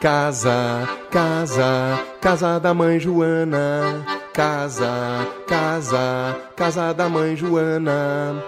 Casa, 0.00 0.88
casa, 1.10 2.02
casa 2.22 2.58
da 2.58 2.72
mãe 2.72 2.98
Joana. 2.98 4.02
Casa, 4.32 4.88
casa, 5.46 6.38
casa 6.56 6.94
da 6.94 7.06
mãe 7.06 7.36
Joana. 7.36 8.42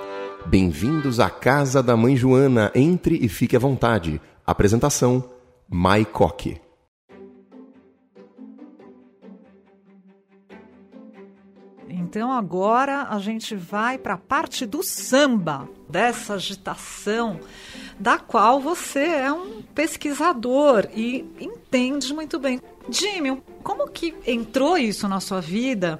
Bem-vindos 0.46 1.20
à 1.20 1.28
Casa 1.28 1.82
da 1.82 1.94
Mãe 1.94 2.16
Joana. 2.16 2.72
Entre 2.74 3.18
e 3.22 3.28
fique 3.28 3.54
à 3.54 3.58
vontade. 3.58 4.18
Apresentação: 4.46 5.22
Mai 5.68 6.06
Coque. 6.06 6.58
Então 12.12 12.30
agora 12.30 13.04
a 13.08 13.18
gente 13.18 13.54
vai 13.54 13.96
para 13.96 14.12
a 14.12 14.18
parte 14.18 14.66
do 14.66 14.82
samba, 14.82 15.66
dessa 15.88 16.34
agitação 16.34 17.40
da 17.98 18.18
qual 18.18 18.60
você 18.60 19.00
é 19.00 19.32
um 19.32 19.62
pesquisador 19.62 20.86
e 20.94 21.24
entende 21.40 22.12
muito 22.12 22.38
bem. 22.38 22.60
Jimmy, 22.90 23.42
como 23.62 23.88
que 23.88 24.14
entrou 24.26 24.76
isso 24.76 25.08
na 25.08 25.20
sua 25.20 25.40
vida 25.40 25.98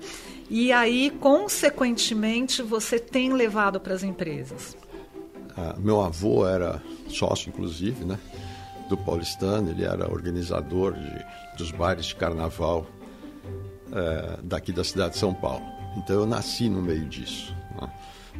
e 0.51 0.71
aí, 0.71 1.09
consequentemente, 1.19 2.61
você 2.61 2.99
tem 2.99 3.33
levado 3.33 3.81
para 3.81 3.95
as 3.95 4.03
empresas? 4.03 4.77
Ah, 5.57 5.75
meu 5.79 6.03
avô 6.03 6.47
era 6.47 6.83
sócio, 7.09 7.49
inclusive, 7.49 8.05
né, 8.05 8.19
do 8.87 8.99
Paulistano, 8.99 9.71
ele 9.71 9.83
era 9.83 10.13
organizador 10.13 10.93
de, 10.93 11.25
dos 11.57 11.71
bailes 11.71 12.05
de 12.05 12.17
carnaval 12.17 12.87
é, 13.91 14.41
daqui 14.43 14.73
da 14.73 14.85
cidade 14.85 15.15
de 15.15 15.19
São 15.19 15.33
Paulo. 15.33 15.81
Então 15.97 16.21
eu 16.21 16.27
nasci 16.27 16.69
no 16.69 16.83
meio 16.83 17.07
disso. 17.09 17.55
Né? 17.81 17.93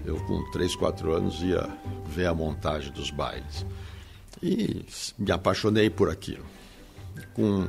Eu, 0.05 0.17
com 0.25 0.43
3, 0.51 0.75
4 0.77 1.13
anos, 1.13 1.43
ia 1.43 1.69
ver 2.07 2.27
a 2.27 2.35
montagem 2.35 2.93
dos 2.93 3.11
bailes. 3.11 3.67
E 4.43 4.85
me 5.19 5.31
apaixonei 5.31 5.91
por 5.91 6.11
aquilo. 6.11 6.45
Com 7.35 7.69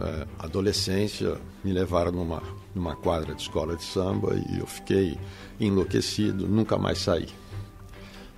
é, 0.00 0.26
adolescência, 0.38 1.38
me 1.64 1.72
levaram 1.72 2.12
numa, 2.12 2.42
numa 2.74 2.96
quadra 2.96 3.34
de 3.34 3.42
escola 3.42 3.76
de 3.76 3.84
samba 3.84 4.34
e 4.34 4.58
eu 4.58 4.66
fiquei 4.66 5.18
enlouquecido, 5.60 6.46
nunca 6.46 6.78
mais 6.78 6.98
saí. 6.98 7.28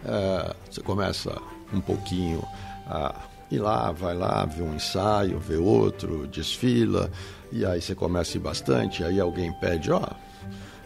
É, 0.05 0.55
você 0.71 0.81
começa 0.81 1.41
um 1.73 1.81
pouquinho 1.81 2.43
a 2.87 3.15
ir 3.51 3.59
lá, 3.59 3.93
vai 3.93 4.15
lá, 4.17 4.45
vê 4.45 4.63
um 4.63 4.75
ensaio, 4.75 5.39
vê 5.39 5.57
outro, 5.57 6.27
desfila, 6.27 7.11
e 7.53 7.65
aí 7.65 7.81
você 7.81 7.95
começa 7.95 8.37
a 8.37 8.39
ir 8.39 8.41
bastante, 8.41 9.05
aí 9.05 9.21
alguém 9.21 9.53
pede, 9.61 9.93
ó, 9.93 10.01
oh, 10.03 10.15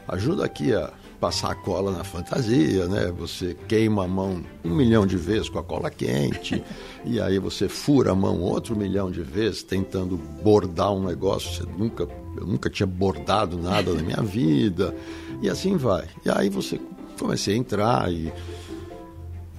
ajuda 0.08 0.44
aqui 0.44 0.72
a 0.74 0.90
passar 1.20 1.50
a 1.50 1.54
cola 1.54 1.92
na 1.92 2.04
fantasia, 2.04 2.86
né? 2.86 3.12
Você 3.18 3.56
queima 3.66 4.04
a 4.04 4.08
mão 4.08 4.42
um 4.64 4.74
milhão 4.74 5.06
de 5.06 5.16
vezes 5.16 5.48
com 5.48 5.58
a 5.58 5.64
cola 5.64 5.90
quente, 5.90 6.62
e 7.04 7.20
aí 7.20 7.38
você 7.38 7.68
fura 7.68 8.12
a 8.12 8.14
mão 8.14 8.40
outro 8.40 8.76
milhão 8.76 9.10
de 9.10 9.22
vezes 9.22 9.62
tentando 9.62 10.16
bordar 10.16 10.92
um 10.92 11.04
negócio. 11.04 11.52
Você 11.52 11.70
nunca, 11.76 12.08
eu 12.36 12.46
nunca 12.46 12.70
tinha 12.70 12.86
bordado 12.86 13.58
nada 13.58 13.92
na 13.92 14.02
minha 14.02 14.22
vida, 14.24 14.94
e 15.42 15.48
assim 15.48 15.76
vai. 15.76 16.06
E 16.24 16.30
aí 16.30 16.48
você 16.48 16.80
comecei 17.18 17.54
a 17.54 17.58
entrar 17.58 18.12
e, 18.12 18.32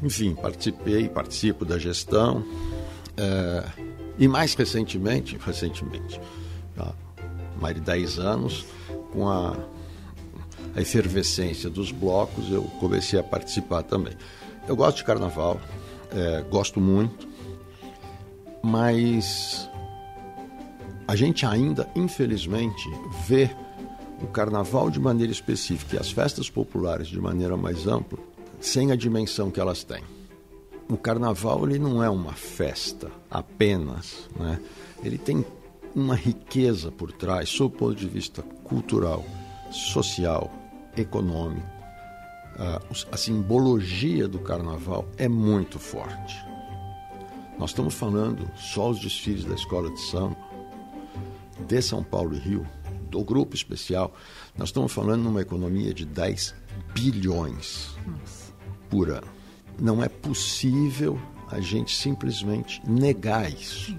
enfim, 0.02 0.34
participei, 0.34 1.08
participo 1.10 1.66
da 1.66 1.78
gestão. 1.78 2.44
É, 3.18 3.66
e 4.18 4.28
mais 4.28 4.54
recentemente, 4.54 5.38
recentemente, 5.46 6.20
há 6.78 6.94
mais 7.60 7.76
de 7.76 7.82
10 7.82 8.20
anos, 8.20 8.66
com 9.12 9.28
a 9.28 9.56
a 10.76 10.82
efervescência 10.82 11.70
dos 11.70 11.92
blocos, 11.92 12.52
eu 12.52 12.64
comecei 12.80 13.20
a 13.20 13.24
participar 13.24 13.84
também. 13.84 14.14
Eu 14.68 14.76
gosto 14.76 14.98
de 14.98 15.04
carnaval, 15.04 15.60
é, 16.12 16.42
gosto 16.50 16.80
muito, 16.80 17.28
mas 18.64 19.70
a 21.08 21.16
gente 21.16 21.46
ainda, 21.46 21.90
infelizmente, 21.96 22.88
vê 23.28 23.50
o 24.22 24.28
carnaval 24.28 24.90
de 24.90 25.00
maneira 25.00 25.32
específica 25.32 25.96
e 25.96 26.00
as 26.00 26.12
festas 26.12 26.50
populares 26.50 27.08
de 27.08 27.20
maneira 27.20 27.56
mais 27.56 27.88
ampla, 27.88 28.20
sem 28.60 28.92
a 28.92 28.96
dimensão 28.96 29.50
que 29.50 29.60
elas 29.60 29.84
têm. 29.84 30.04
O 30.90 30.98
carnaval 30.98 31.68
ele 31.68 31.80
não 31.80 32.04
é 32.04 32.10
uma 32.10 32.34
festa 32.34 33.12
apenas, 33.30 34.30
né? 34.38 34.60
ele 35.04 35.18
tem 35.18 35.46
uma 35.96 36.16
riqueza 36.16 36.92
por 36.92 37.12
trás, 37.12 37.50
sob 37.50 37.76
o 37.76 37.78
ponto 37.78 37.96
de 37.96 38.08
vista 38.08 38.42
cultural, 38.64 39.24
social, 39.72 40.52
econômico. 40.96 41.68
A, 43.12 43.16
simbologia 43.16 44.28
do 44.28 44.40
carnaval 44.40 45.08
é 45.18 45.30
muito 45.30 45.80
forte. 45.80 46.36
Nós 47.58 47.70
estamos 47.70 47.94
falando 47.94 48.50
só 48.58 48.90
os 48.90 49.00
desfiles 49.00 49.46
da 49.46 49.56
escola 49.56 49.90
de 49.92 50.00
samba, 50.02 50.38
de 51.68 51.82
São 51.82 52.04
Paulo 52.04 52.36
e 52.36 52.40
Rio, 52.40 52.68
do 53.10 53.24
grupo 53.24 53.56
especial. 53.56 54.14
Nós 54.58 54.70
estamos 54.70 54.92
falando 54.92 55.24
numa 55.24 55.42
economia 55.42 55.94
de 55.94 56.06
10 56.06 56.54
bilhões 56.94 57.96
Nossa. 58.06 58.54
por 58.90 59.10
ano. 59.10 59.28
Não 59.80 60.04
é 60.04 60.10
possível 60.10 61.20
a 61.50 61.60
gente 61.60 61.96
simplesmente 61.96 62.82
negar 62.86 63.52
isso. 63.52 63.98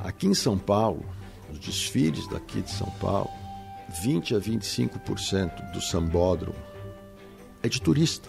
Aqui 0.00 0.26
em 0.26 0.34
São 0.34 0.58
Paulo, 0.58 1.04
os 1.50 1.58
desfiles 1.58 2.26
daqui 2.28 2.62
de 2.62 2.70
São 2.70 2.90
Paulo, 3.00 3.30
20 4.00 4.34
a 4.34 4.40
25% 4.40 5.72
do 5.72 5.80
sambódromo 5.80 6.58
é 7.62 7.68
de 7.68 7.80
turista. 7.80 8.28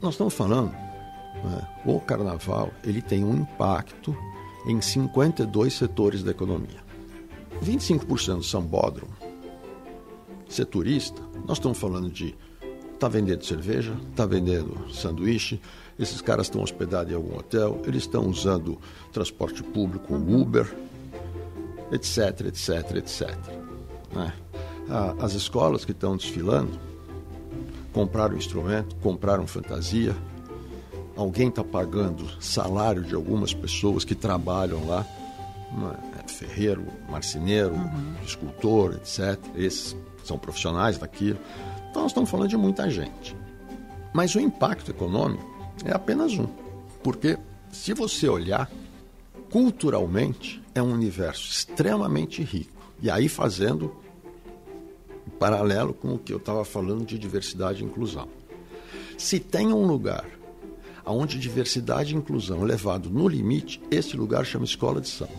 Nós 0.00 0.14
estamos 0.14 0.34
falando, 0.34 0.72
né, 0.72 1.68
o 1.84 2.00
carnaval 2.00 2.70
ele 2.82 3.02
tem 3.02 3.24
um 3.24 3.34
impacto 3.34 4.16
em 4.66 4.80
52 4.80 5.72
setores 5.72 6.22
da 6.22 6.30
economia. 6.30 6.82
25% 7.62 8.36
do 8.36 8.42
sambódromo 8.42 9.12
ser 10.48 10.66
turista, 10.66 11.22
nós 11.46 11.58
estamos 11.58 11.78
falando 11.78 12.10
de 12.10 12.34
tá 12.98 13.08
vendendo 13.08 13.44
cerveja, 13.44 13.96
tá 14.14 14.24
vendendo 14.24 14.92
sanduíche, 14.92 15.60
esses 15.98 16.20
caras 16.20 16.46
estão 16.46 16.62
hospedados 16.62 17.12
em 17.12 17.16
algum 17.16 17.36
hotel, 17.36 17.80
eles 17.84 18.02
estão 18.02 18.28
usando 18.28 18.78
transporte 19.10 19.62
público, 19.62 20.14
Uber, 20.14 20.72
etc, 21.90 22.46
etc, 22.46 22.96
etc. 22.96 23.36
Né? 24.12 24.32
As 25.20 25.32
escolas 25.34 25.84
que 25.84 25.92
estão 25.92 26.16
desfilando 26.16 26.78
compraram 27.92 28.36
instrumento, 28.36 28.96
compraram 28.96 29.46
fantasia. 29.46 30.16
Alguém 31.16 31.48
está 31.48 31.62
pagando 31.62 32.26
salário 32.40 33.02
de 33.02 33.14
algumas 33.14 33.52
pessoas 33.52 34.04
que 34.04 34.14
trabalham 34.14 34.86
lá, 34.86 35.06
uma, 35.70 35.98
é, 36.18 36.28
ferreiro, 36.28 36.86
marceneiro, 37.10 37.74
uhum. 37.74 38.14
escultor, 38.24 38.94
etc. 38.94 39.38
Esses 39.54 39.96
são 40.24 40.38
profissionais 40.38 40.96
daquilo. 40.98 41.38
Então, 41.90 42.02
nós 42.02 42.12
estamos 42.12 42.30
falando 42.30 42.48
de 42.48 42.56
muita 42.56 42.90
gente. 42.90 43.36
Mas 44.14 44.34
o 44.34 44.40
impacto 44.40 44.90
econômico 44.90 45.44
é 45.84 45.92
apenas 45.92 46.32
um. 46.32 46.46
Porque, 47.02 47.38
se 47.70 47.92
você 47.92 48.28
olhar, 48.28 48.70
culturalmente, 49.50 50.62
é 50.74 50.82
um 50.82 50.92
universo 50.92 51.50
extremamente 51.50 52.42
rico. 52.42 52.80
E 53.02 53.10
aí, 53.10 53.28
fazendo 53.28 53.94
paralelo 55.42 55.92
com 55.92 56.14
o 56.14 56.18
que 56.18 56.32
eu 56.32 56.36
estava 56.36 56.64
falando 56.64 57.04
de 57.04 57.18
diversidade 57.18 57.82
e 57.82 57.84
inclusão. 57.84 58.28
Se 59.18 59.40
tem 59.40 59.72
um 59.72 59.84
lugar 59.84 60.24
onde 61.04 61.36
diversidade 61.36 62.14
e 62.14 62.16
inclusão 62.16 62.62
é 62.62 62.64
levado 62.64 63.10
no 63.10 63.26
limite, 63.26 63.82
esse 63.90 64.16
lugar 64.16 64.46
chama 64.46 64.64
escola 64.64 65.00
de 65.00 65.08
samba. 65.08 65.32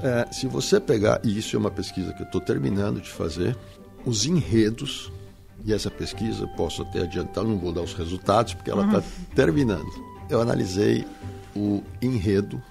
É, 0.00 0.32
se 0.32 0.46
você 0.46 0.78
pegar, 0.78 1.20
e 1.24 1.36
isso 1.36 1.56
é 1.56 1.58
uma 1.58 1.72
pesquisa 1.72 2.12
que 2.12 2.22
eu 2.22 2.26
estou 2.26 2.40
terminando 2.40 3.00
de 3.00 3.10
fazer, 3.10 3.58
os 4.06 4.26
enredos, 4.26 5.10
e 5.64 5.72
essa 5.72 5.90
pesquisa 5.90 6.46
posso 6.56 6.82
até 6.82 7.02
adiantar, 7.02 7.42
não 7.42 7.58
vou 7.58 7.72
dar 7.72 7.82
os 7.82 7.94
resultados 7.94 8.54
porque 8.54 8.70
ela 8.70 8.84
está 8.84 8.98
uhum. 8.98 9.34
terminando. 9.34 9.90
Eu 10.30 10.40
analisei 10.40 11.04
o 11.56 11.82
enredo 12.00 12.62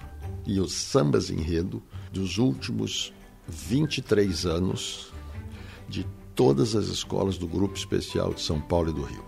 e 0.46 0.58
os 0.58 0.72
sambas 0.72 1.28
enredo 1.28 1.82
dos 2.10 2.38
últimos 2.38 3.12
23 3.46 4.46
anos 4.46 5.12
de 5.86 6.06
todas 6.34 6.74
as 6.74 6.86
escolas 6.86 7.38
do 7.38 7.46
Grupo 7.46 7.76
Especial 7.76 8.32
de 8.34 8.40
São 8.40 8.60
Paulo 8.60 8.90
e 8.90 8.92
do 8.92 9.02
Rio. 9.02 9.24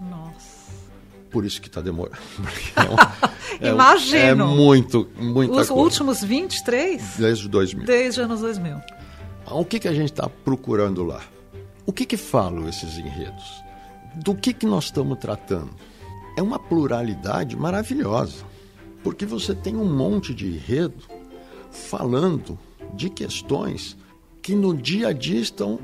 Nossa. 0.00 0.72
Por 1.30 1.44
isso 1.44 1.60
que 1.60 1.68
está 1.68 1.80
demorando. 1.80 2.16
É, 3.58 3.70
um, 3.70 3.74
Imagino. 3.74 4.18
É, 4.18 4.28
é 4.28 4.34
muito, 4.34 5.08
muita 5.18 5.52
Os 5.52 5.68
coisa. 5.68 5.72
últimos 5.72 6.22
23? 6.22 7.16
Desde 7.16 7.48
2000. 7.48 7.86
Desde 7.86 8.20
anos 8.20 8.40
2000. 8.40 8.76
O 9.50 9.64
que, 9.64 9.78
que 9.78 9.88
a 9.88 9.94
gente 9.94 10.12
está 10.12 10.28
procurando 10.28 11.04
lá? 11.04 11.22
O 11.86 11.92
que, 11.92 12.04
que 12.04 12.16
falam 12.16 12.68
esses 12.68 12.98
enredos? 12.98 13.44
Do 14.16 14.34
que, 14.34 14.52
que 14.52 14.66
nós 14.66 14.84
estamos 14.84 15.18
tratando? 15.18 15.70
É 16.36 16.42
uma 16.42 16.58
pluralidade 16.58 17.56
maravilhosa, 17.56 18.44
porque 19.02 19.24
você 19.24 19.54
tem 19.54 19.76
um 19.76 19.90
monte 19.90 20.34
de 20.34 20.48
enredo 20.48 21.04
falando 21.70 22.58
de 22.92 23.08
questões 23.08 23.96
que 24.42 24.54
no 24.54 24.74
dia 24.76 25.08
a 25.08 25.12
dia 25.12 25.40
estão 25.40 25.78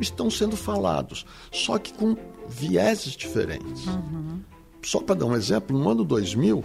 estão 0.00 0.30
sendo 0.30 0.56
falados, 0.56 1.26
só 1.52 1.78
que 1.78 1.92
com 1.92 2.16
vieses 2.48 3.12
diferentes. 3.12 3.86
Uhum. 3.86 4.40
Só 4.82 5.00
para 5.00 5.16
dar 5.16 5.26
um 5.26 5.34
exemplo, 5.34 5.78
no 5.78 5.88
ano 5.88 6.04
2000, 6.04 6.64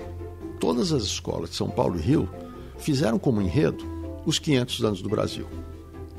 todas 0.59 0.91
as 0.91 1.03
escolas 1.03 1.49
de 1.49 1.55
São 1.55 1.69
Paulo 1.69 1.97
e 1.97 2.01
Rio 2.01 2.29
fizeram 2.77 3.19
como 3.19 3.41
enredo 3.41 3.83
os 4.25 4.39
500 4.39 4.83
anos 4.83 5.01
do 5.01 5.09
Brasil. 5.09 5.47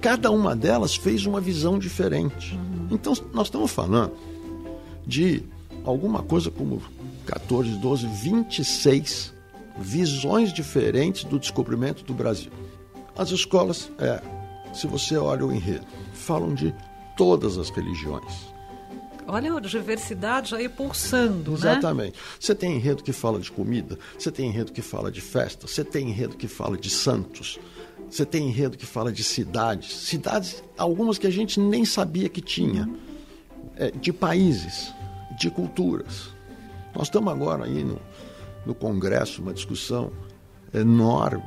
Cada 0.00 0.30
uma 0.30 0.54
delas 0.54 0.94
fez 0.94 1.24
uma 1.24 1.40
visão 1.40 1.78
diferente. 1.78 2.58
Então, 2.90 3.14
nós 3.32 3.46
estamos 3.46 3.70
falando 3.70 4.12
de 5.06 5.42
alguma 5.84 6.22
coisa 6.22 6.50
como 6.50 6.82
14, 7.26 7.70
12, 7.78 8.06
26 8.06 9.34
visões 9.78 10.52
diferentes 10.52 11.24
do 11.24 11.38
descobrimento 11.38 12.04
do 12.04 12.12
Brasil. 12.12 12.52
As 13.16 13.30
escolas, 13.30 13.90
é, 13.98 14.20
se 14.72 14.86
você 14.86 15.16
olha 15.16 15.46
o 15.46 15.52
enredo, 15.52 15.86
falam 16.12 16.54
de 16.54 16.74
todas 17.16 17.58
as 17.58 17.70
religiões. 17.70 18.54
Olha 19.26 19.54
a 19.54 19.60
diversidade 19.60 20.54
aí 20.54 20.68
pulsando, 20.68 21.52
né? 21.52 21.56
Exatamente. 21.56 22.18
Você 22.38 22.54
tem 22.54 22.76
enredo 22.76 23.02
que 23.02 23.12
fala 23.12 23.40
de 23.40 23.50
comida, 23.50 23.98
você 24.18 24.30
tem 24.30 24.48
enredo 24.48 24.70
que 24.70 24.82
fala 24.82 25.10
de 25.10 25.20
festa, 25.20 25.66
você 25.66 25.82
tem 25.82 26.10
enredo 26.10 26.36
que 26.36 26.46
fala 26.46 26.76
de 26.76 26.90
santos, 26.90 27.58
você 28.10 28.26
tem 28.26 28.48
enredo 28.48 28.76
que 28.76 28.84
fala 28.84 29.10
de 29.10 29.24
cidades, 29.24 29.96
cidades, 29.96 30.62
algumas 30.76 31.16
que 31.16 31.26
a 31.26 31.30
gente 31.30 31.58
nem 31.58 31.86
sabia 31.86 32.28
que 32.28 32.42
tinha, 32.42 32.88
é, 33.76 33.90
de 33.90 34.12
países, 34.12 34.92
de 35.38 35.50
culturas. 35.50 36.28
Nós 36.94 37.04
estamos 37.04 37.32
agora 37.32 37.64
aí 37.64 37.82
no, 37.82 37.98
no 38.66 38.74
Congresso 38.74 39.40
uma 39.40 39.54
discussão 39.54 40.12
enorme 40.72 41.42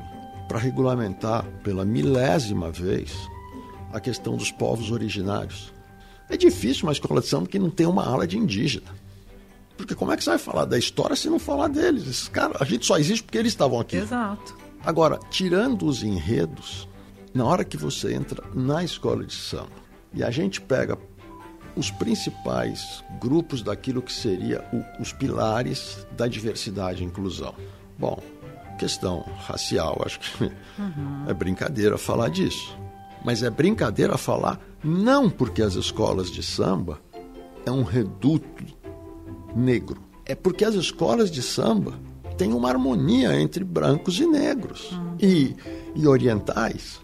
para 0.48 0.58
regulamentar 0.58 1.46
pela 1.64 1.86
milésima 1.86 2.72
vez 2.72 3.16
a 3.92 4.00
questão 4.00 4.36
dos 4.36 4.52
povos 4.52 4.92
originários. 4.92 5.74
É 6.30 6.36
difícil 6.36 6.84
uma 6.84 6.92
escola 6.92 7.22
de 7.22 7.28
samba 7.28 7.48
que 7.48 7.60
não 7.60 7.70
tem 7.70 7.86
uma 7.86 8.06
aula 8.06 8.28
de 8.28 8.38
indígena. 8.38 8.88
Porque 9.78 9.96
como 9.96 10.12
é 10.12 10.18
que 10.18 10.24
você 10.24 10.32
vai 10.32 10.40
falar 10.40 10.66
da 10.66 10.78
história 10.78 11.16
se 11.16 11.30
não 11.30 11.40
falar 11.40 11.68
deles? 11.68 12.08
Esses 12.08 12.28
caras, 12.28 12.62
a 12.62 12.66
gente 12.66 12.86
só 12.86 12.98
existe 12.98 13.24
porque 13.24 13.38
eles 13.38 13.54
estavam 13.54 13.80
aqui. 13.80 13.98
Exato. 13.98 14.58
Agora, 14.84 15.20
tirando 15.30 15.86
os 15.86 16.04
enredos, 16.04 16.88
na 17.34 17.46
hora 17.46 17.64
que 17.64 17.78
você 17.78 18.14
entra 18.14 18.44
na 18.54 18.84
escola 18.84 19.24
de 19.24 19.34
samba 19.34 19.70
e 20.14 20.24
a 20.24 20.32
gente 20.32 20.60
pega 20.60 20.98
os 21.76 21.92
principais 21.92 23.04
grupos 23.22 23.62
daquilo 23.62 24.02
que 24.02 24.12
seria 24.12 24.66
o, 24.74 25.02
os 25.02 25.14
pilares 25.14 26.06
da 26.12 26.28
diversidade 26.28 27.04
e 27.04 27.06
inclusão. 27.06 27.54
Bom, 28.00 28.22
questão 28.80 29.22
racial, 29.46 30.02
acho 30.06 30.20
que 30.20 30.44
uhum. 30.44 31.26
é 31.30 31.34
brincadeira 31.34 31.98
falar 31.98 32.30
disso. 32.30 32.76
Mas 33.28 33.44
é 33.44 33.50
brincadeira 33.50 34.18
falar 34.18 34.58
não 34.82 35.30
porque 35.30 35.62
as 35.62 35.76
escolas 35.76 36.32
de 36.32 36.42
samba 36.42 36.98
é 37.66 37.70
um 37.70 37.84
reduto 37.84 38.64
negro. 39.54 40.02
É 40.26 40.34
porque 40.34 40.64
as 40.64 40.76
escolas 40.76 41.30
de 41.30 41.42
samba 41.42 42.00
têm 42.38 42.54
uma 42.54 42.70
harmonia 42.70 43.38
entre 43.38 43.66
brancos 43.66 44.18
e 44.22 44.26
negros 44.26 44.94
uhum. 44.94 45.18
e, 45.20 45.54
e 45.94 46.08
orientais. 46.08 47.02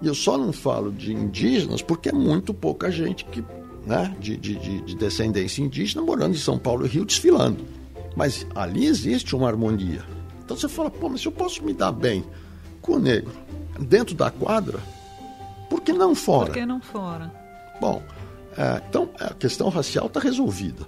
E 0.00 0.06
eu 0.06 0.14
só 0.14 0.38
não 0.38 0.54
falo 0.54 0.90
de 0.90 1.12
indígenas 1.12 1.82
porque 1.82 2.08
é 2.08 2.14
muito 2.14 2.54
pouca 2.54 2.90
gente 2.90 3.26
que 3.26 3.44
né, 3.84 4.16
de, 4.18 4.38
de, 4.38 4.80
de 4.80 4.96
descendência 4.96 5.60
indígena 5.60 6.00
morando 6.00 6.34
em 6.34 6.38
São 6.38 6.58
Paulo 6.58 6.86
e 6.86 6.88
Rio 6.88 7.04
desfilando. 7.04 7.62
Mas 8.16 8.46
ali 8.54 8.86
existe 8.86 9.36
uma 9.36 9.48
harmonia. 9.48 10.02
Então 10.42 10.56
você 10.56 10.66
fala, 10.66 10.90
pô, 10.90 11.10
mas 11.10 11.20
se 11.20 11.28
eu 11.28 11.32
posso 11.32 11.62
me 11.62 11.74
dar 11.74 11.92
bem 11.92 12.24
com 12.80 12.92
o 12.92 12.98
negro 12.98 13.34
dentro 13.78 14.14
da 14.14 14.30
quadra, 14.30 14.80
por 15.76 15.82
que 15.82 15.92
não 15.92 16.14
fora? 16.14 16.46
Por 16.46 16.54
que 16.54 16.66
não 16.66 16.80
fora? 16.80 17.30
Bom, 17.80 18.02
é, 18.56 18.82
então 18.88 19.10
a 19.20 19.34
questão 19.34 19.68
racial 19.68 20.06
está 20.06 20.20
resolvida. 20.20 20.86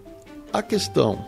A 0.51 0.63
questão 0.63 1.23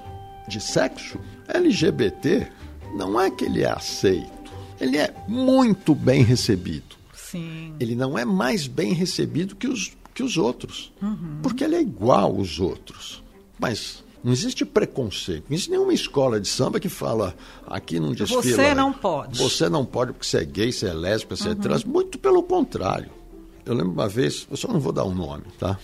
de 0.48 0.60
sexo, 0.60 1.20
LGBT, 1.48 2.50
não 2.96 3.20
é 3.20 3.30
que 3.30 3.44
ele 3.44 3.62
é 3.62 3.70
aceito, 3.70 4.50
ele 4.80 4.96
é 4.96 5.14
muito 5.28 5.94
bem 5.94 6.22
recebido. 6.22 6.96
Sim. 7.12 7.74
Ele 7.78 7.94
não 7.94 8.18
é 8.18 8.24
mais 8.24 8.66
bem 8.66 8.94
recebido 8.94 9.54
que 9.54 9.68
os 9.68 9.92
que 10.12 10.22
os 10.22 10.36
outros. 10.36 10.92
Uhum. 11.00 11.38
Porque 11.42 11.62
ele 11.62 11.76
é 11.76 11.80
igual 11.80 12.36
aos 12.36 12.58
outros. 12.58 13.22
Mas 13.58 14.02
não 14.24 14.32
existe 14.32 14.64
preconceito. 14.64 15.44
Não 15.48 15.54
existe 15.54 15.70
nenhuma 15.70 15.94
escola 15.94 16.40
de 16.40 16.48
samba 16.48 16.80
que 16.80 16.88
fala 16.88 17.34
aqui 17.66 18.00
não 18.00 18.12
desfila. 18.12 18.42
Você 18.42 18.74
não 18.74 18.92
pode. 18.92 19.38
Você 19.38 19.68
não 19.68 19.84
pode 19.84 20.12
porque 20.12 20.26
você 20.26 20.38
é 20.38 20.44
gay, 20.44 20.72
você 20.72 20.88
é 20.88 20.92
lésbica, 20.92 21.36
você 21.36 21.48
é 21.48 21.52
uhum. 21.52 21.58
é 21.58 21.62
trans. 21.62 21.84
Muito 21.84 22.18
pelo 22.18 22.42
contrário. 22.42 23.19
Eu 23.64 23.74
lembro 23.74 23.92
uma 23.92 24.08
vez, 24.08 24.46
eu 24.50 24.56
só 24.56 24.68
não 24.68 24.80
vou 24.80 24.92
dar 24.92 25.04
um 25.04 25.14
nome, 25.14 25.44
tá? 25.58 25.78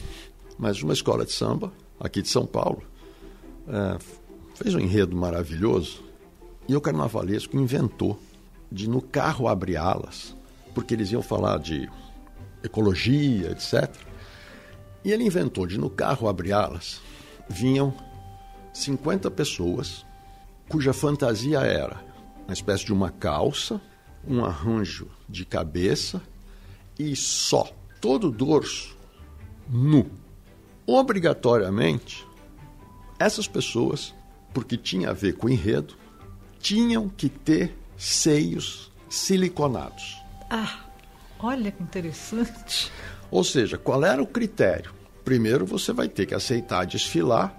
Mas 0.58 0.82
uma 0.82 0.92
escola 0.92 1.24
de 1.24 1.32
samba, 1.32 1.72
aqui 2.00 2.22
de 2.22 2.28
São 2.28 2.46
Paulo, 2.46 2.82
é, 3.68 3.98
fez 4.54 4.74
um 4.74 4.80
enredo 4.80 5.16
maravilhoso 5.16 6.02
e 6.68 6.74
o 6.74 6.80
carnavalesco 6.80 7.56
inventou 7.56 8.18
de 8.72 8.88
no 8.88 9.00
carro 9.00 9.46
abrir 9.46 9.76
alas, 9.76 10.34
porque 10.74 10.94
eles 10.94 11.12
iam 11.12 11.22
falar 11.22 11.58
de 11.58 11.88
ecologia, 12.62 13.50
etc. 13.50 13.94
E 15.04 15.12
ele 15.12 15.24
inventou 15.24 15.66
de 15.66 15.78
no 15.78 15.88
carro 15.90 16.28
abrir 16.28 16.52
alas, 16.52 17.00
vinham 17.48 17.94
50 18.72 19.30
pessoas 19.30 20.04
cuja 20.68 20.92
fantasia 20.92 21.60
era 21.60 22.04
uma 22.46 22.52
espécie 22.52 22.84
de 22.84 22.92
uma 22.92 23.10
calça, 23.10 23.80
um 24.26 24.44
arranjo 24.44 25.08
de 25.28 25.44
cabeça 25.44 26.20
e 26.98 27.14
só, 27.14 27.68
todo 28.00 28.28
o 28.28 28.32
dorso 28.32 28.96
nu. 29.68 30.10
Obrigatoriamente, 30.86 32.26
essas 33.18 33.48
pessoas, 33.48 34.14
porque 34.54 34.76
tinha 34.76 35.10
a 35.10 35.12
ver 35.12 35.34
com 35.34 35.46
o 35.46 35.50
enredo, 35.50 35.94
tinham 36.60 37.08
que 37.08 37.28
ter 37.28 37.76
seios 37.96 38.92
siliconados. 39.08 40.16
Ah, 40.50 40.80
olha 41.40 41.70
que 41.72 41.82
interessante. 41.82 42.92
Ou 43.30 43.42
seja, 43.42 43.76
qual 43.76 44.04
era 44.04 44.22
o 44.22 44.26
critério? 44.26 44.92
Primeiro, 45.24 45.66
você 45.66 45.92
vai 45.92 46.08
ter 46.08 46.26
que 46.26 46.34
aceitar 46.34 46.86
desfilar 46.86 47.54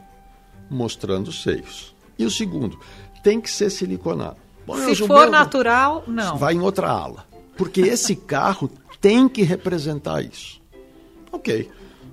mostrando 0.69 1.27
os 1.27 1.43
seios. 1.43 1.93
E 2.17 2.25
o 2.25 2.31
segundo, 2.31 2.79
tem 3.21 3.41
que 3.41 3.49
ser 3.49 3.69
siliconado. 3.69 4.37
Bom, 4.65 4.77
Se 4.77 4.95
for 4.95 5.29
natural, 5.29 6.03
não. 6.07 6.37
Vai 6.37 6.53
em 6.53 6.61
outra 6.61 6.89
ala. 6.89 7.25
Porque 7.57 7.81
esse 7.81 8.15
carro 8.27 8.69
tem 8.99 9.27
que 9.27 9.43
representar 9.43 10.21
isso. 10.21 10.61
Ok. 11.31 11.69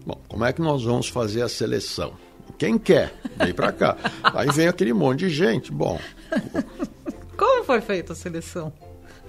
Bom, 0.07 0.21
como 0.29 0.45
é 0.45 0.53
que 0.53 0.61
nós 0.61 0.85
vamos 0.85 1.09
fazer 1.09 1.43
a 1.43 1.49
seleção? 1.49 2.15
Quem 2.59 2.79
quer, 2.79 3.15
vem 3.37 3.53
para 3.53 3.73
cá. 3.73 3.97
Aí 4.23 4.51
vem 4.51 4.69
aquele 4.69 4.93
monte 4.93 5.21
de 5.21 5.31
gente. 5.31 5.73
Bom. 5.73 5.99
Como 7.37 7.65
foi 7.65 7.81
feita 7.81 8.13
a 8.13 8.17
seleção? 8.17 8.73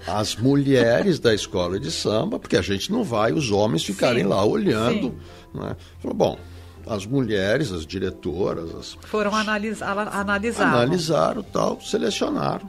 as 0.06 0.36
mulheres 0.36 1.18
da 1.18 1.34
escola 1.34 1.80
de 1.80 1.90
samba, 1.90 2.38
porque 2.38 2.56
a 2.56 2.62
gente 2.62 2.92
não 2.92 3.02
vai 3.02 3.32
os 3.32 3.50
homens 3.50 3.84
ficarem 3.84 4.22
sim, 4.22 4.28
lá 4.28 4.44
olhando. 4.44 5.14
Né? 5.52 5.76
Falou, 6.00 6.16
bom, 6.16 6.38
as 6.86 7.04
mulheres, 7.04 7.72
as 7.72 7.84
diretoras. 7.84 8.74
As... 8.74 8.98
Foram 9.02 9.34
analisar, 9.34 9.98
analisaram. 9.98 10.70
Analisaram 10.70 11.42
tal, 11.42 11.80
selecionaram. 11.80 12.68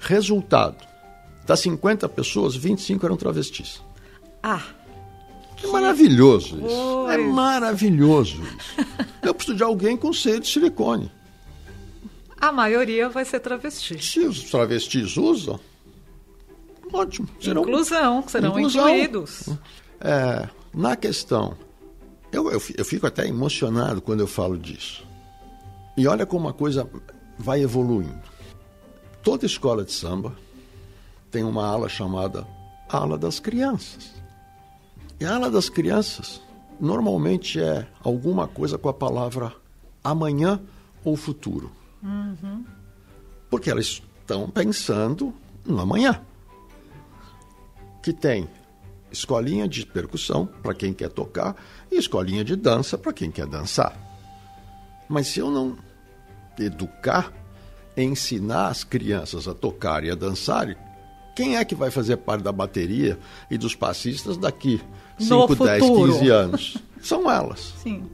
Resultado: 0.00 0.84
das 1.46 1.60
50 1.60 2.08
pessoas, 2.08 2.56
25 2.56 3.06
eram 3.06 3.16
travestis. 3.16 3.80
Ah! 4.48 4.62
É 5.60 5.66
maravilhoso 5.66 6.58
isso. 6.64 7.10
É 7.10 7.18
maravilhoso 7.18 8.42
isso. 8.42 8.86
Eu 9.22 9.34
preciso 9.34 9.56
de 9.56 9.62
alguém 9.64 9.96
com 9.96 10.12
seio 10.12 10.38
de 10.38 10.46
silicone. 10.46 11.10
A 12.38 12.52
maioria 12.52 13.08
vai 13.08 13.24
ser 13.24 13.40
travesti. 13.40 14.00
Se 14.00 14.20
os 14.20 14.44
travestis 14.44 15.16
usam, 15.16 15.58
ótimo. 16.92 17.26
Serão, 17.40 17.62
Inclusão, 17.62 18.24
serão 18.28 18.50
inclusão. 18.50 18.88
incluídos. 18.88 19.48
É, 20.00 20.48
na 20.72 20.94
questão, 20.94 21.56
eu, 22.30 22.48
eu, 22.52 22.62
eu 22.76 22.84
fico 22.84 23.06
até 23.06 23.26
emocionado 23.26 24.00
quando 24.00 24.20
eu 24.20 24.28
falo 24.28 24.56
disso. 24.56 25.04
E 25.96 26.06
olha 26.06 26.24
como 26.24 26.48
a 26.48 26.52
coisa 26.52 26.88
vai 27.36 27.62
evoluindo. 27.62 28.22
Toda 29.24 29.44
escola 29.44 29.84
de 29.84 29.90
samba 29.92 30.36
tem 31.32 31.42
uma 31.42 31.66
ala 31.66 31.88
chamada 31.88 32.46
ala 32.88 33.18
das 33.18 33.40
crianças. 33.40 34.14
E 35.18 35.24
a 35.24 35.34
ala 35.34 35.50
das 35.50 35.68
crianças 35.68 36.42
normalmente 36.78 37.60
é 37.60 37.86
alguma 38.02 38.46
coisa 38.46 38.76
com 38.76 38.88
a 38.88 38.94
palavra 38.94 39.52
amanhã 40.04 40.60
ou 41.04 41.16
futuro. 41.16 41.72
Uhum. 42.02 42.64
Porque 43.48 43.70
elas 43.70 44.02
estão 44.20 44.48
pensando 44.50 45.32
no 45.64 45.80
amanhã 45.80 46.20
que 48.02 48.12
tem 48.12 48.48
escolinha 49.10 49.66
de 49.66 49.86
percussão 49.86 50.46
para 50.46 50.74
quem 50.74 50.92
quer 50.92 51.08
tocar 51.08 51.56
e 51.90 51.96
escolinha 51.96 52.44
de 52.44 52.54
dança 52.54 52.98
para 52.98 53.12
quem 53.12 53.30
quer 53.30 53.46
dançar. 53.46 53.96
Mas 55.08 55.28
se 55.28 55.40
eu 55.40 55.50
não 55.50 55.76
educar, 56.58 57.32
ensinar 57.96 58.68
as 58.68 58.84
crianças 58.84 59.48
a 59.48 59.54
tocar 59.54 60.04
e 60.04 60.10
a 60.10 60.14
dançar, 60.14 60.76
quem 61.34 61.56
é 61.56 61.64
que 61.64 61.74
vai 61.74 61.90
fazer 61.90 62.16
parte 62.18 62.42
da 62.42 62.52
bateria 62.52 63.18
e 63.50 63.58
dos 63.58 63.74
passistas 63.74 64.36
daqui 64.36 64.80
5, 65.18 65.54
10, 65.54 65.82
15 65.82 66.28
anos? 66.28 66.78
São 67.00 67.30
elas. 67.30 67.74
Sim. 67.82 68.04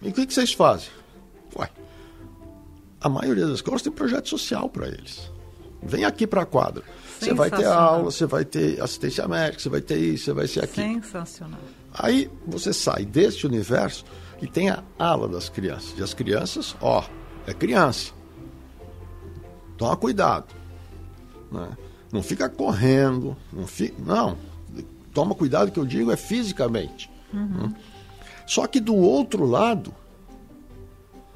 E 0.00 0.08
o 0.08 0.12
que, 0.12 0.26
que 0.26 0.34
vocês 0.34 0.52
fazem? 0.52 0.88
Ué, 1.56 1.68
a 3.00 3.08
maioria 3.08 3.46
das 3.46 3.56
escolas 3.56 3.82
tem 3.82 3.92
projeto 3.92 4.28
social 4.28 4.68
para 4.68 4.86
eles. 4.88 5.30
Vem 5.82 6.04
aqui 6.04 6.26
para 6.26 6.42
a 6.42 6.46
quadra. 6.46 6.82
Você 7.18 7.34
vai 7.34 7.50
ter 7.50 7.66
aula, 7.66 8.04
você 8.04 8.26
vai 8.26 8.44
ter 8.44 8.80
assistência 8.80 9.26
médica, 9.26 9.60
você 9.60 9.68
vai 9.68 9.80
ter 9.80 9.98
isso, 9.98 10.26
você 10.26 10.32
vai 10.32 10.46
ser 10.46 10.64
aqui. 10.64 10.80
Sensacional. 10.80 11.60
Aí 11.92 12.30
você 12.46 12.72
sai 12.72 13.04
deste 13.04 13.46
universo 13.46 14.04
e 14.40 14.46
tem 14.46 14.70
a 14.70 14.82
ala 14.98 15.26
das 15.26 15.48
crianças. 15.48 15.98
E 15.98 16.02
as 16.02 16.14
crianças, 16.14 16.76
ó, 16.80 17.04
é 17.46 17.52
criança. 17.52 18.12
Toma 19.76 19.96
cuidado. 19.96 20.54
Né? 21.50 21.76
Não 22.12 22.22
fica 22.22 22.48
correndo, 22.48 23.36
não, 23.52 23.66
fica, 23.66 23.94
não. 24.04 24.36
Toma 25.18 25.34
cuidado 25.34 25.72
que 25.72 25.80
eu 25.80 25.84
digo 25.84 26.12
é 26.12 26.16
fisicamente. 26.16 27.10
Uhum. 27.34 27.74
Só 28.46 28.68
que 28.68 28.78
do 28.78 28.94
outro 28.94 29.44
lado, 29.44 29.92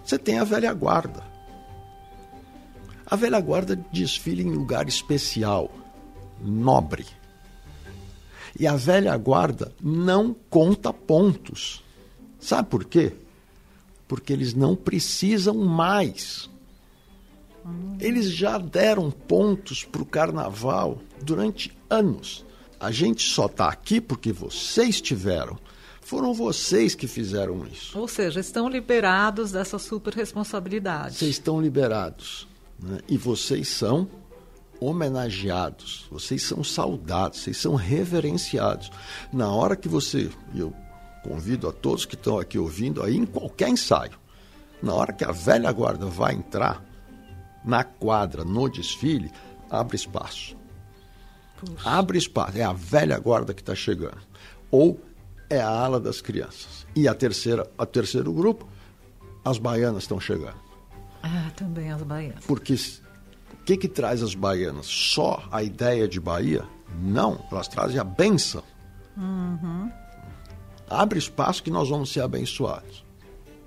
você 0.04 0.16
tem 0.16 0.38
a 0.38 0.44
velha 0.44 0.72
guarda. 0.72 1.24
A 3.04 3.16
velha 3.16 3.40
guarda 3.40 3.74
desfila 3.92 4.40
em 4.40 4.52
lugar 4.52 4.86
especial, 4.86 5.68
nobre. 6.40 7.04
E 8.56 8.68
a 8.68 8.76
velha 8.76 9.16
guarda 9.16 9.72
não 9.82 10.32
conta 10.48 10.92
pontos. 10.92 11.82
Sabe 12.38 12.68
por 12.68 12.84
quê? 12.84 13.12
Porque 14.06 14.32
eles 14.32 14.54
não 14.54 14.76
precisam 14.76 15.56
mais. 15.56 16.48
Eles 17.98 18.30
já 18.30 18.58
deram 18.58 19.10
pontos 19.10 19.82
para 19.82 20.02
o 20.02 20.06
carnaval 20.06 21.00
durante 21.20 21.76
anos. 21.90 22.44
A 22.82 22.90
gente 22.90 23.22
só 23.22 23.46
está 23.46 23.68
aqui 23.68 24.00
porque 24.00 24.32
vocês 24.32 25.00
tiveram. 25.00 25.56
Foram 26.00 26.34
vocês 26.34 26.96
que 26.96 27.06
fizeram 27.06 27.64
isso. 27.64 27.96
Ou 27.96 28.08
seja, 28.08 28.40
estão 28.40 28.68
liberados 28.68 29.52
dessa 29.52 29.78
super 29.78 30.12
responsabilidade. 30.12 31.14
Vocês 31.14 31.30
estão 31.30 31.62
liberados. 31.62 32.48
Né? 32.82 32.98
E 33.08 33.16
vocês 33.16 33.68
são 33.68 34.10
homenageados, 34.80 36.08
vocês 36.10 36.42
são 36.42 36.64
saudados, 36.64 37.38
vocês 37.38 37.56
são 37.56 37.76
reverenciados. 37.76 38.90
Na 39.32 39.48
hora 39.48 39.76
que 39.76 39.88
você, 39.88 40.28
eu 40.52 40.74
convido 41.22 41.68
a 41.68 41.72
todos 41.72 42.04
que 42.04 42.16
estão 42.16 42.36
aqui 42.36 42.58
ouvindo, 42.58 43.00
aí 43.00 43.16
em 43.16 43.24
qualquer 43.24 43.68
ensaio, 43.68 44.18
na 44.82 44.92
hora 44.92 45.12
que 45.12 45.24
a 45.24 45.30
velha 45.30 45.70
guarda 45.70 46.06
vai 46.06 46.34
entrar 46.34 46.84
na 47.64 47.84
quadra, 47.84 48.44
no 48.44 48.68
desfile, 48.68 49.30
abre 49.70 49.94
espaço. 49.94 50.60
Puxa. 51.64 51.88
Abre 51.88 52.18
espaço. 52.18 52.58
É 52.58 52.62
a 52.62 52.72
velha 52.72 53.18
guarda 53.18 53.54
que 53.54 53.62
está 53.62 53.74
chegando. 53.74 54.18
Ou 54.70 55.00
é 55.48 55.60
a 55.60 55.68
ala 55.68 56.00
das 56.00 56.20
crianças. 56.20 56.86
E 56.94 57.06
a 57.06 57.14
terceira, 57.14 57.70
a 57.78 57.86
terceiro 57.86 58.32
grupo, 58.32 58.66
as 59.44 59.58
baianas 59.58 60.04
estão 60.04 60.20
chegando. 60.20 60.56
Ah, 61.22 61.50
também 61.56 61.90
as 61.92 62.02
baianas. 62.02 62.44
Porque 62.46 62.74
o 62.74 63.64
que, 63.64 63.76
que 63.76 63.88
traz 63.88 64.22
as 64.22 64.34
baianas? 64.34 64.86
Só 64.86 65.46
a 65.50 65.62
ideia 65.62 66.08
de 66.08 66.20
Bahia? 66.20 66.64
Não, 67.00 67.44
elas 67.50 67.68
trazem 67.68 67.98
a 67.98 68.04
benção. 68.04 68.62
Uhum. 69.16 69.90
Abre 70.88 71.18
espaço 71.18 71.62
que 71.62 71.70
nós 71.70 71.88
vamos 71.88 72.12
ser 72.12 72.20
abençoados. 72.20 73.04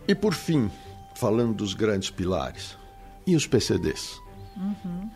E 0.07 0.13
por 0.13 0.33
fim, 0.33 0.69
falando 1.15 1.55
dos 1.55 1.73
grandes 1.73 2.09
pilares, 2.09 2.77
e 3.25 3.35
os 3.35 3.47
PCDs? 3.47 4.21
Uhum. 4.55 5.09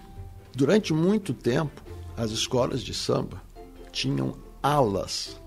Durante 0.56 0.94
muito 0.94 1.34
tempo, 1.34 1.82
as 2.20 2.32
escolas 2.32 2.82
de 2.82 2.94
samba 2.94 3.42
tinham 3.94 4.36
alas 4.62 5.40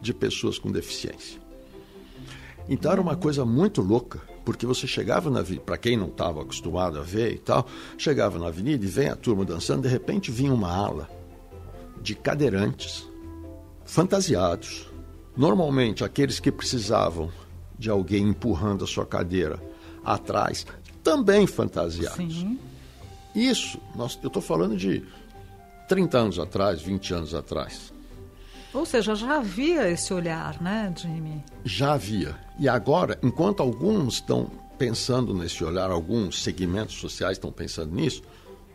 de 0.00 0.12
pessoas 0.12 0.58
com 0.58 0.70
deficiência. 0.72 1.40
Então 2.68 2.90
era 2.90 3.00
uma 3.00 3.14
coisa 3.14 3.44
muito 3.44 3.80
louca, 3.80 4.20
porque 4.44 4.66
você 4.66 4.88
chegava 4.88 5.30
na 5.30 5.44
para 5.64 5.78
quem 5.78 5.96
não 5.96 6.08
estava 6.08 6.42
acostumado 6.42 6.98
a 6.98 7.02
ver 7.02 7.34
e 7.34 7.38
tal, 7.38 7.64
chegava 7.96 8.40
na 8.40 8.48
avenida 8.48 8.84
e 8.84 8.88
vem 8.88 9.08
a 9.08 9.14
turma 9.14 9.44
dançando, 9.44 9.82
de 9.82 9.88
repente 9.88 10.32
vinha 10.32 10.52
uma 10.52 10.72
ala 10.72 11.08
de 12.02 12.16
cadeirantes 12.16 13.08
fantasiados. 13.84 14.90
Normalmente 15.36 16.02
aqueles 16.02 16.40
que 16.40 16.50
precisavam 16.50 17.30
de 17.78 17.88
alguém 17.88 18.28
empurrando 18.28 18.82
a 18.82 18.86
sua 18.86 19.06
cadeira 19.06 19.62
atrás, 20.04 20.66
também 21.04 21.46
fantasiados. 21.46 22.16
Sim. 22.16 22.58
Isso, 23.32 23.80
nós, 23.94 24.18
eu 24.22 24.26
estou 24.26 24.42
falando 24.42 24.76
de 24.76 25.04
30 25.90 26.18
anos 26.18 26.38
atrás, 26.38 26.80
20 26.80 27.14
anos 27.14 27.34
atrás. 27.34 27.92
Ou 28.72 28.86
seja, 28.86 29.16
já 29.16 29.38
havia 29.38 29.90
esse 29.90 30.14
olhar, 30.14 30.62
né, 30.62 30.94
Jimmy? 30.96 31.42
Já 31.64 31.94
havia. 31.94 32.36
E 32.60 32.68
agora, 32.68 33.18
enquanto 33.20 33.60
alguns 33.60 34.14
estão 34.14 34.48
pensando 34.78 35.34
nesse 35.34 35.64
olhar, 35.64 35.90
alguns 35.90 36.44
segmentos 36.44 36.94
sociais 36.94 37.38
estão 37.38 37.50
pensando 37.50 37.92
nisso, 37.92 38.22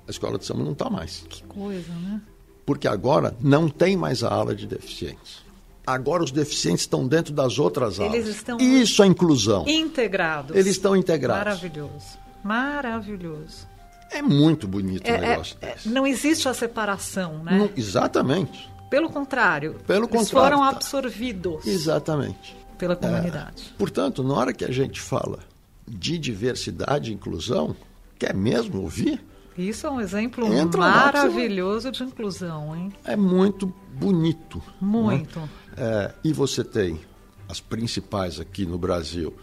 a 0.06 0.12
escola 0.12 0.38
de 0.38 0.46
samba 0.46 0.66
não 0.66 0.74
está 0.74 0.90
mais. 0.90 1.24
Que 1.30 1.42
coisa, 1.44 1.94
né? 1.94 2.22
Porque 2.66 2.86
agora 2.86 3.34
não 3.40 3.70
tem 3.70 3.96
mais 3.96 4.22
a 4.22 4.28
ala 4.28 4.54
de 4.54 4.68
deficientes. 4.68 5.46
Agora 5.88 6.22
os 6.22 6.32
deficientes 6.32 6.82
estão 6.82 7.08
dentro 7.08 7.34
das 7.34 7.58
outras 7.60 7.98
Eles 7.98 8.26
alas. 8.26 8.28
Estão 8.28 8.58
Isso 8.58 9.02
é 9.02 9.06
inclusão. 9.06 9.64
Integrados. 9.66 10.54
Eles 10.54 10.76
estão 10.76 10.98
integrados. 10.98 11.46
Maravilhoso. 11.46 12.18
Maravilhoso. 12.44 13.75
É 14.16 14.22
muito 14.22 14.66
bonito 14.68 15.06
é, 15.06 15.18
o 15.18 15.22
negócio 15.22 15.58
é, 15.60 15.74
desse. 15.74 15.90
Não 15.90 16.08
existe 16.08 16.48
a 16.48 16.54
separação, 16.54 17.44
né? 17.44 17.58
Não, 17.58 17.70
exatamente. 17.76 18.70
Pelo 18.90 19.10
contrário. 19.10 19.76
Pelo 19.86 20.06
eles 20.06 20.30
contrário. 20.30 20.58
foram 20.58 20.60
tá. 20.60 20.78
absorvidos. 20.78 21.68
Exatamente. 21.68 22.56
Pela 22.78 22.96
comunidade. 22.96 23.72
É, 23.74 23.78
portanto, 23.78 24.24
na 24.24 24.34
hora 24.34 24.54
que 24.54 24.64
a 24.64 24.72
gente 24.72 25.02
fala 25.02 25.40
de 25.86 26.18
diversidade 26.18 27.12
e 27.12 27.14
inclusão, 27.14 27.76
quer 28.18 28.34
mesmo 28.34 28.82
ouvir? 28.82 29.22
Isso 29.58 29.86
é 29.86 29.90
um 29.90 30.00
exemplo 30.00 30.54
Entra 30.54 30.80
maravilhoso 30.80 31.92
de 31.92 32.04
inclusão, 32.04 32.76
hein? 32.76 32.94
É 33.04 33.16
muito 33.16 33.74
bonito. 33.94 34.62
Muito. 34.80 35.40
Né? 35.40 35.50
É, 35.78 36.14
e 36.24 36.32
você 36.32 36.64
tem 36.64 37.02
as 37.50 37.60
principais 37.60 38.40
aqui 38.40 38.66
no 38.66 38.78
Brasil 38.78 39.34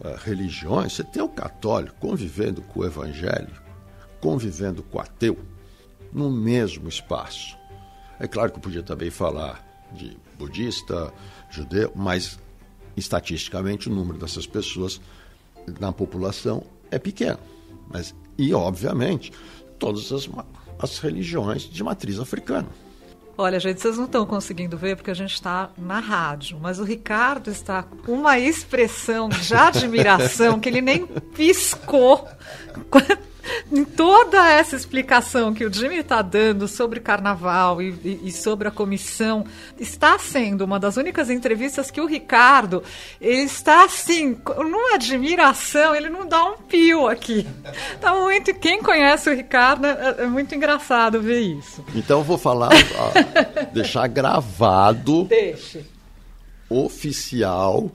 uh, 0.00 0.16
religiões, 0.24 0.92
você 0.92 1.04
tem 1.04 1.22
o 1.22 1.28
católico 1.28 1.96
convivendo 1.98 2.60
com 2.62 2.80
o 2.80 2.84
evangélico, 2.84 3.65
convivendo 4.20 4.82
com 4.82 5.00
ateu, 5.00 5.38
no 6.12 6.30
mesmo 6.30 6.88
espaço. 6.88 7.56
É 8.18 8.26
claro 8.26 8.50
que 8.50 8.56
eu 8.56 8.62
podia 8.62 8.82
também 8.82 9.10
falar 9.10 9.64
de 9.92 10.16
budista, 10.38 11.12
judeu, 11.50 11.92
mas 11.94 12.38
estatisticamente 12.96 13.88
o 13.88 13.92
número 13.92 14.18
dessas 14.18 14.46
pessoas 14.46 15.00
na 15.78 15.92
população 15.92 16.62
é 16.90 16.98
pequeno. 16.98 17.38
Mas, 17.88 18.14
e, 18.38 18.52
obviamente, 18.54 19.32
todas 19.78 20.10
as, 20.12 20.28
as 20.78 20.98
religiões 20.98 21.62
de 21.62 21.84
matriz 21.84 22.18
africana. 22.18 22.68
Olha, 23.38 23.60
gente, 23.60 23.82
vocês 23.82 23.98
não 23.98 24.06
estão 24.06 24.24
conseguindo 24.24 24.78
ver 24.78 24.96
porque 24.96 25.10
a 25.10 25.14
gente 25.14 25.34
está 25.34 25.70
na 25.76 25.98
rádio, 25.98 26.58
mas 26.58 26.78
o 26.78 26.84
Ricardo 26.84 27.50
está 27.50 27.82
com 27.82 28.12
uma 28.12 28.38
expressão 28.38 29.28
de 29.28 29.52
admiração 29.54 30.58
que 30.58 30.70
ele 30.70 30.80
nem 30.80 31.06
piscou 31.06 32.26
em 33.70 33.84
toda 33.84 34.48
essa 34.50 34.76
explicação 34.76 35.52
que 35.52 35.64
o 35.64 35.72
Jimmy 35.72 35.98
está 35.98 36.22
dando 36.22 36.68
sobre 36.68 37.00
carnaval 37.00 37.80
e, 37.80 37.90
e, 38.04 38.20
e, 38.24 38.32
sobre 38.32 38.68
a 38.68 38.70
comissão, 38.70 39.44
está 39.78 40.18
sendo 40.18 40.64
uma 40.64 40.78
das 40.78 40.96
únicas 40.96 41.30
entrevistas 41.30 41.90
que 41.90 42.00
o 42.00 42.06
Ricardo 42.06 42.82
ele 43.20 43.42
está 43.42 43.84
assim, 43.84 44.36
numa 44.58 44.94
admiração, 44.94 45.94
ele 45.94 46.08
não 46.08 46.26
dá 46.26 46.44
um 46.44 46.56
pio 46.58 47.08
aqui. 47.08 47.46
Tá 48.00 48.14
muito. 48.14 48.54
Quem 48.54 48.82
conhece 48.82 49.28
o 49.28 49.34
Ricardo 49.34 49.86
é, 49.86 50.16
é 50.18 50.26
muito 50.26 50.54
engraçado 50.54 51.20
ver 51.20 51.40
isso. 51.40 51.84
Então 51.94 52.18
eu 52.18 52.24
vou 52.24 52.38
falar, 52.38 52.70
ó, 52.98 53.64
deixar 53.72 54.06
gravado. 54.08 55.24
Deixe. 55.24 55.84
Oficial 56.68 57.90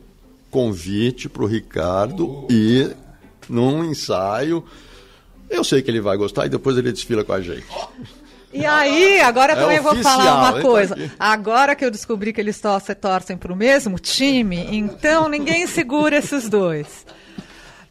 convite 0.52 1.30
para 1.30 1.44
o 1.44 1.48
Ricardo 1.48 2.46
ir 2.50 2.96
num 3.50 3.84
ensaio 3.86 4.64
eu 5.52 5.64
sei 5.64 5.82
que 5.82 5.92
ele 5.92 6.02
vai 6.02 6.18
gostar 6.18 6.46
e 6.46 6.50
depois 6.50 6.78
ele 6.78 6.92
desfila 6.92 7.24
com 7.24 7.34
a 7.34 7.42
gente. 7.42 7.66
E 8.54 8.66
aí, 8.66 9.22
agora 9.22 9.54
eu 9.54 9.58
é 9.58 9.62
também 9.62 9.80
oficial, 9.80 9.94
vou 9.94 10.04
falar 10.04 10.52
uma 10.52 10.62
coisa. 10.62 10.96
Tá 10.96 11.12
agora 11.20 11.76
que 11.76 11.86
eu 11.86 11.92
descobri 11.92 12.34
que 12.34 12.42
eles 12.42 12.60
torcem, 12.60 12.96
torcem 12.96 13.38
para 13.38 13.54
o 13.54 13.56
mesmo 13.56 13.98
time, 13.98 14.58
então 14.72 15.30
ninguém 15.30 15.66
segura 15.68 16.18
esses 16.18 16.50
dois. 16.50 17.06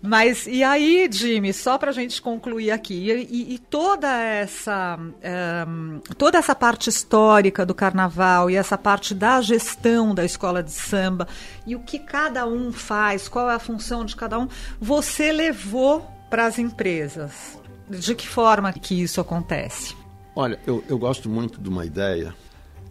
Mas 0.02 0.46
e 0.46 0.62
aí, 0.62 1.08
Jimmy, 1.12 1.52
só 1.52 1.76
para 1.76 1.90
a 1.90 1.92
gente 1.92 2.22
concluir 2.22 2.70
aqui, 2.70 3.10
e, 3.30 3.54
e 3.54 3.58
toda 3.58 4.08
essa 4.18 4.98
um, 4.98 6.00
toda 6.16 6.38
essa 6.38 6.54
parte 6.54 6.88
histórica 6.88 7.66
do 7.66 7.74
Carnaval 7.74 8.50
e 8.50 8.56
essa 8.56 8.78
parte 8.78 9.14
da 9.14 9.42
gestão 9.42 10.14
da 10.14 10.24
escola 10.24 10.62
de 10.62 10.72
samba 10.72 11.28
e 11.66 11.76
o 11.76 11.80
que 11.80 11.98
cada 11.98 12.46
um 12.46 12.72
faz, 12.72 13.28
qual 13.28 13.50
é 13.50 13.54
a 13.54 13.58
função 13.58 14.04
de 14.04 14.16
cada 14.16 14.38
um, 14.38 14.48
você 14.80 15.32
levou 15.32 16.19
para 16.30 16.46
as 16.46 16.58
empresas. 16.58 17.58
De 17.88 18.14
que 18.14 18.26
forma 18.26 18.72
que 18.72 19.02
isso 19.02 19.20
acontece? 19.20 19.96
Olha, 20.34 20.58
eu, 20.66 20.82
eu 20.88 20.96
gosto 20.96 21.28
muito 21.28 21.60
de 21.60 21.68
uma 21.68 21.84
ideia 21.84 22.34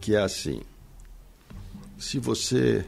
que 0.02 0.14
é 0.14 0.22
assim: 0.22 0.62
se 1.98 2.20
você. 2.20 2.86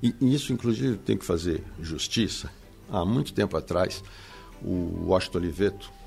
E 0.00 0.14
isso, 0.20 0.52
inclusive, 0.52 0.96
tem 0.96 1.16
que 1.18 1.24
fazer 1.24 1.64
justiça. 1.82 2.48
Há 2.88 3.04
muito 3.04 3.32
tempo 3.32 3.56
atrás, 3.56 4.02
o 4.62 5.08
Washington 5.08 5.38
Oliveto 5.38 5.98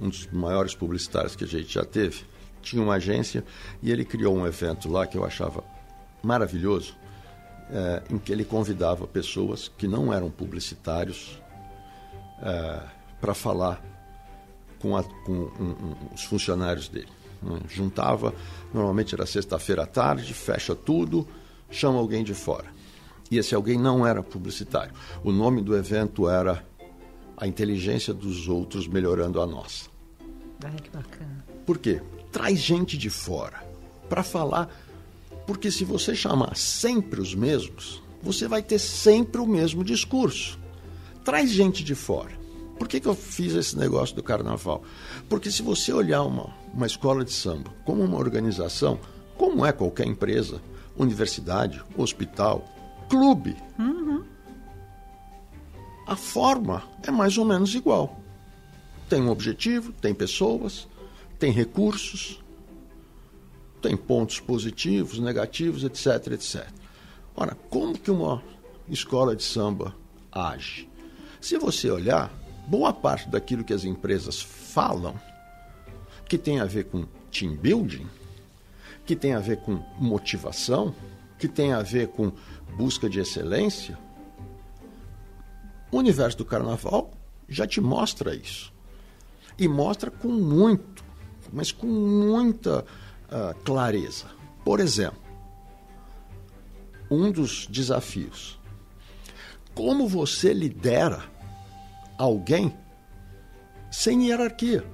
um 0.00 0.08
dos 0.08 0.26
maiores 0.28 0.74
publicitários 0.74 1.36
que 1.36 1.44
a 1.44 1.46
gente 1.46 1.72
já 1.72 1.84
teve, 1.84 2.24
tinha 2.62 2.82
uma 2.82 2.94
agência 2.94 3.44
e 3.82 3.92
ele 3.92 4.04
criou 4.04 4.34
um 4.34 4.46
evento 4.46 4.88
lá 4.88 5.06
que 5.06 5.16
eu 5.16 5.24
achava 5.24 5.62
maravilhoso, 6.22 6.96
é, 7.70 8.02
em 8.10 8.18
que 8.18 8.32
ele 8.32 8.44
convidava 8.44 9.06
pessoas 9.06 9.70
que 9.76 9.86
não 9.86 10.12
eram 10.12 10.30
publicitários 10.30 11.39
é, 12.42 12.80
para 13.20 13.34
falar 13.34 13.82
com, 14.80 14.96
a, 14.96 15.02
com 15.02 15.32
um, 15.32 15.64
um, 15.64 15.94
os 16.14 16.24
funcionários 16.24 16.88
dele. 16.88 17.08
Né? 17.42 17.60
Juntava, 17.68 18.34
normalmente 18.72 19.14
era 19.14 19.26
sexta-feira 19.26 19.82
à 19.82 19.86
tarde, 19.86 20.32
fecha 20.34 20.74
tudo, 20.74 21.26
chama 21.70 21.98
alguém 21.98 22.24
de 22.24 22.34
fora. 22.34 22.66
E 23.30 23.38
esse 23.38 23.54
alguém 23.54 23.78
não 23.78 24.06
era 24.06 24.22
publicitário. 24.22 24.92
O 25.22 25.30
nome 25.30 25.62
do 25.62 25.76
evento 25.76 26.28
era 26.28 26.64
A 27.36 27.46
Inteligência 27.46 28.12
dos 28.12 28.48
Outros 28.48 28.88
Melhorando 28.88 29.40
a 29.40 29.46
Nossa. 29.46 29.88
Ai, 30.64 30.76
que 30.76 30.90
bacana. 30.90 31.44
Por 31.64 31.78
quê? 31.78 32.02
Traz 32.32 32.58
gente 32.58 32.98
de 32.98 33.08
fora 33.08 33.62
para 34.08 34.22
falar. 34.22 34.68
Porque 35.46 35.70
se 35.70 35.84
você 35.84 36.14
chamar 36.14 36.56
sempre 36.56 37.20
os 37.20 37.34
mesmos, 37.34 38.02
você 38.22 38.46
vai 38.46 38.62
ter 38.62 38.78
sempre 38.78 39.40
o 39.40 39.46
mesmo 39.46 39.82
discurso. 39.82 40.59
Traz 41.24 41.50
gente 41.50 41.84
de 41.84 41.94
fora. 41.94 42.38
Por 42.78 42.88
que, 42.88 42.98
que 42.98 43.06
eu 43.06 43.14
fiz 43.14 43.54
esse 43.54 43.76
negócio 43.76 44.16
do 44.16 44.22
carnaval? 44.22 44.82
Porque 45.28 45.50
se 45.50 45.62
você 45.62 45.92
olhar 45.92 46.22
uma, 46.22 46.48
uma 46.72 46.86
escola 46.86 47.24
de 47.24 47.32
samba 47.32 47.70
como 47.84 48.02
uma 48.02 48.16
organização, 48.16 48.98
como 49.36 49.66
é 49.66 49.72
qualquer 49.72 50.06
empresa, 50.06 50.62
universidade, 50.96 51.82
hospital, 51.96 52.64
clube, 53.08 53.56
uhum. 53.78 54.24
a 56.06 56.16
forma 56.16 56.82
é 57.02 57.10
mais 57.10 57.36
ou 57.36 57.44
menos 57.44 57.74
igual. 57.74 58.18
Tem 59.08 59.20
um 59.20 59.30
objetivo, 59.30 59.92
tem 59.92 60.14
pessoas, 60.14 60.88
tem 61.38 61.52
recursos, 61.52 62.42
tem 63.80 63.96
pontos 63.96 64.40
positivos, 64.40 65.18
negativos, 65.18 65.84
etc, 65.84 66.32
etc. 66.32 66.66
Ora, 67.34 67.56
como 67.68 67.98
que 67.98 68.10
uma 68.10 68.42
escola 68.88 69.34
de 69.34 69.42
samba 69.42 69.94
age? 70.30 70.89
Se 71.40 71.56
você 71.56 71.90
olhar, 71.90 72.30
boa 72.66 72.92
parte 72.92 73.28
daquilo 73.28 73.64
que 73.64 73.72
as 73.72 73.84
empresas 73.84 74.42
falam, 74.42 75.18
que 76.28 76.36
tem 76.36 76.60
a 76.60 76.64
ver 76.64 76.84
com 76.84 77.06
team 77.32 77.56
building, 77.56 78.06
que 79.06 79.16
tem 79.16 79.32
a 79.32 79.40
ver 79.40 79.56
com 79.58 79.82
motivação, 79.98 80.94
que 81.38 81.48
tem 81.48 81.72
a 81.72 81.82
ver 81.82 82.08
com 82.08 82.30
busca 82.76 83.08
de 83.08 83.18
excelência, 83.18 83.98
o 85.90 85.96
universo 85.96 86.38
do 86.38 86.44
carnaval 86.44 87.10
já 87.48 87.66
te 87.66 87.80
mostra 87.80 88.34
isso. 88.34 88.72
E 89.58 89.66
mostra 89.66 90.10
com 90.10 90.28
muito, 90.28 91.02
mas 91.52 91.72
com 91.72 91.86
muita 91.86 92.80
uh, 92.82 93.54
clareza. 93.64 94.26
Por 94.64 94.78
exemplo, 94.78 95.20
um 97.10 97.32
dos 97.32 97.66
desafios. 97.66 98.59
Como 99.74 100.08
você 100.08 100.52
lidera 100.52 101.24
alguém 102.18 102.74
sem 103.90 104.28
hierarquia. 104.28 104.84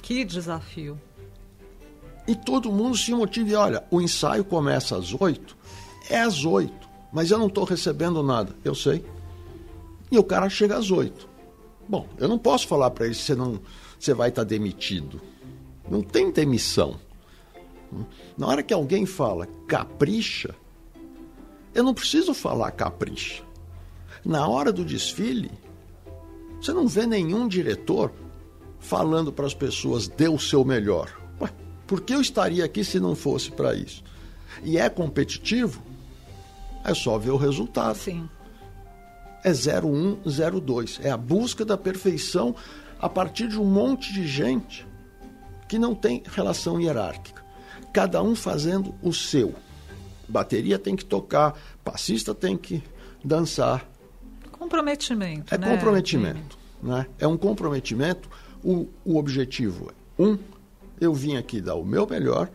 Que 0.00 0.24
desafio. 0.24 1.00
E 2.26 2.34
todo 2.34 2.72
mundo 2.72 2.96
se 2.96 3.12
motiva. 3.12 3.58
Olha, 3.58 3.84
o 3.90 4.00
ensaio 4.00 4.44
começa 4.44 4.96
às 4.96 5.12
oito, 5.20 5.56
é 6.08 6.20
às 6.20 6.44
oito, 6.44 6.88
mas 7.12 7.30
eu 7.30 7.38
não 7.38 7.48
estou 7.48 7.64
recebendo 7.64 8.22
nada. 8.22 8.54
Eu 8.64 8.74
sei. 8.74 9.04
E 10.10 10.18
o 10.18 10.24
cara 10.24 10.48
chega 10.48 10.76
às 10.76 10.90
oito. 10.90 11.28
Bom, 11.88 12.06
eu 12.18 12.28
não 12.28 12.38
posso 12.38 12.66
falar 12.66 12.90
para 12.90 13.06
ele 13.06 13.14
você 13.14 13.34
não, 13.34 13.60
você 13.98 14.14
vai 14.14 14.28
estar 14.28 14.42
tá 14.42 14.48
demitido. 14.48 15.20
Não 15.90 16.02
tem 16.02 16.30
demissão. 16.30 16.98
Na 18.38 18.46
hora 18.46 18.62
que 18.62 18.72
alguém 18.72 19.04
fala 19.04 19.46
capricha, 19.66 20.54
eu 21.74 21.82
não 21.82 21.92
preciso 21.92 22.32
falar 22.32 22.70
capricha. 22.70 23.42
Na 24.24 24.46
hora 24.46 24.72
do 24.72 24.84
desfile, 24.84 25.50
você 26.60 26.72
não 26.72 26.86
vê 26.86 27.06
nenhum 27.06 27.48
diretor 27.48 28.12
falando 28.78 29.32
para 29.32 29.46
as 29.46 29.54
pessoas 29.54 30.06
dê 30.06 30.28
o 30.28 30.38
seu 30.38 30.64
melhor. 30.64 31.10
Ué, 31.40 31.50
por 31.86 32.00
que 32.02 32.14
eu 32.14 32.20
estaria 32.20 32.64
aqui 32.64 32.84
se 32.84 33.00
não 33.00 33.14
fosse 33.14 33.50
para 33.50 33.74
isso? 33.74 34.02
E 34.62 34.78
é 34.78 34.88
competitivo? 34.88 35.82
É 36.84 36.94
só 36.94 37.18
ver 37.18 37.30
o 37.30 37.36
resultado. 37.36 37.96
Sim. 37.96 38.28
É 39.44 39.52
0102. 39.52 41.00
É 41.02 41.10
a 41.10 41.16
busca 41.16 41.64
da 41.64 41.76
perfeição 41.76 42.54
a 43.00 43.08
partir 43.08 43.48
de 43.48 43.58
um 43.58 43.64
monte 43.64 44.12
de 44.12 44.26
gente 44.26 44.86
que 45.68 45.78
não 45.78 45.94
tem 45.94 46.22
relação 46.26 46.80
hierárquica. 46.80 47.42
Cada 47.92 48.22
um 48.22 48.34
fazendo 48.34 48.94
o 49.02 49.12
seu. 49.12 49.54
Bateria 50.28 50.78
tem 50.78 50.94
que 50.94 51.04
tocar, 51.04 51.58
passista 51.84 52.34
tem 52.34 52.56
que 52.56 52.82
dançar, 53.24 53.88
Comprometimento. 54.62 55.52
É 55.52 55.58
né? 55.58 55.68
comprometimento. 55.68 56.58
Né? 56.80 57.06
É 57.18 57.26
um 57.26 57.36
comprometimento. 57.36 58.28
O, 58.62 58.88
o 59.04 59.16
objetivo 59.16 59.90
é, 59.90 60.22
um, 60.22 60.38
eu 61.00 61.12
vim 61.12 61.36
aqui 61.36 61.60
dar 61.60 61.74
o 61.74 61.84
meu 61.84 62.06
melhor 62.06 62.48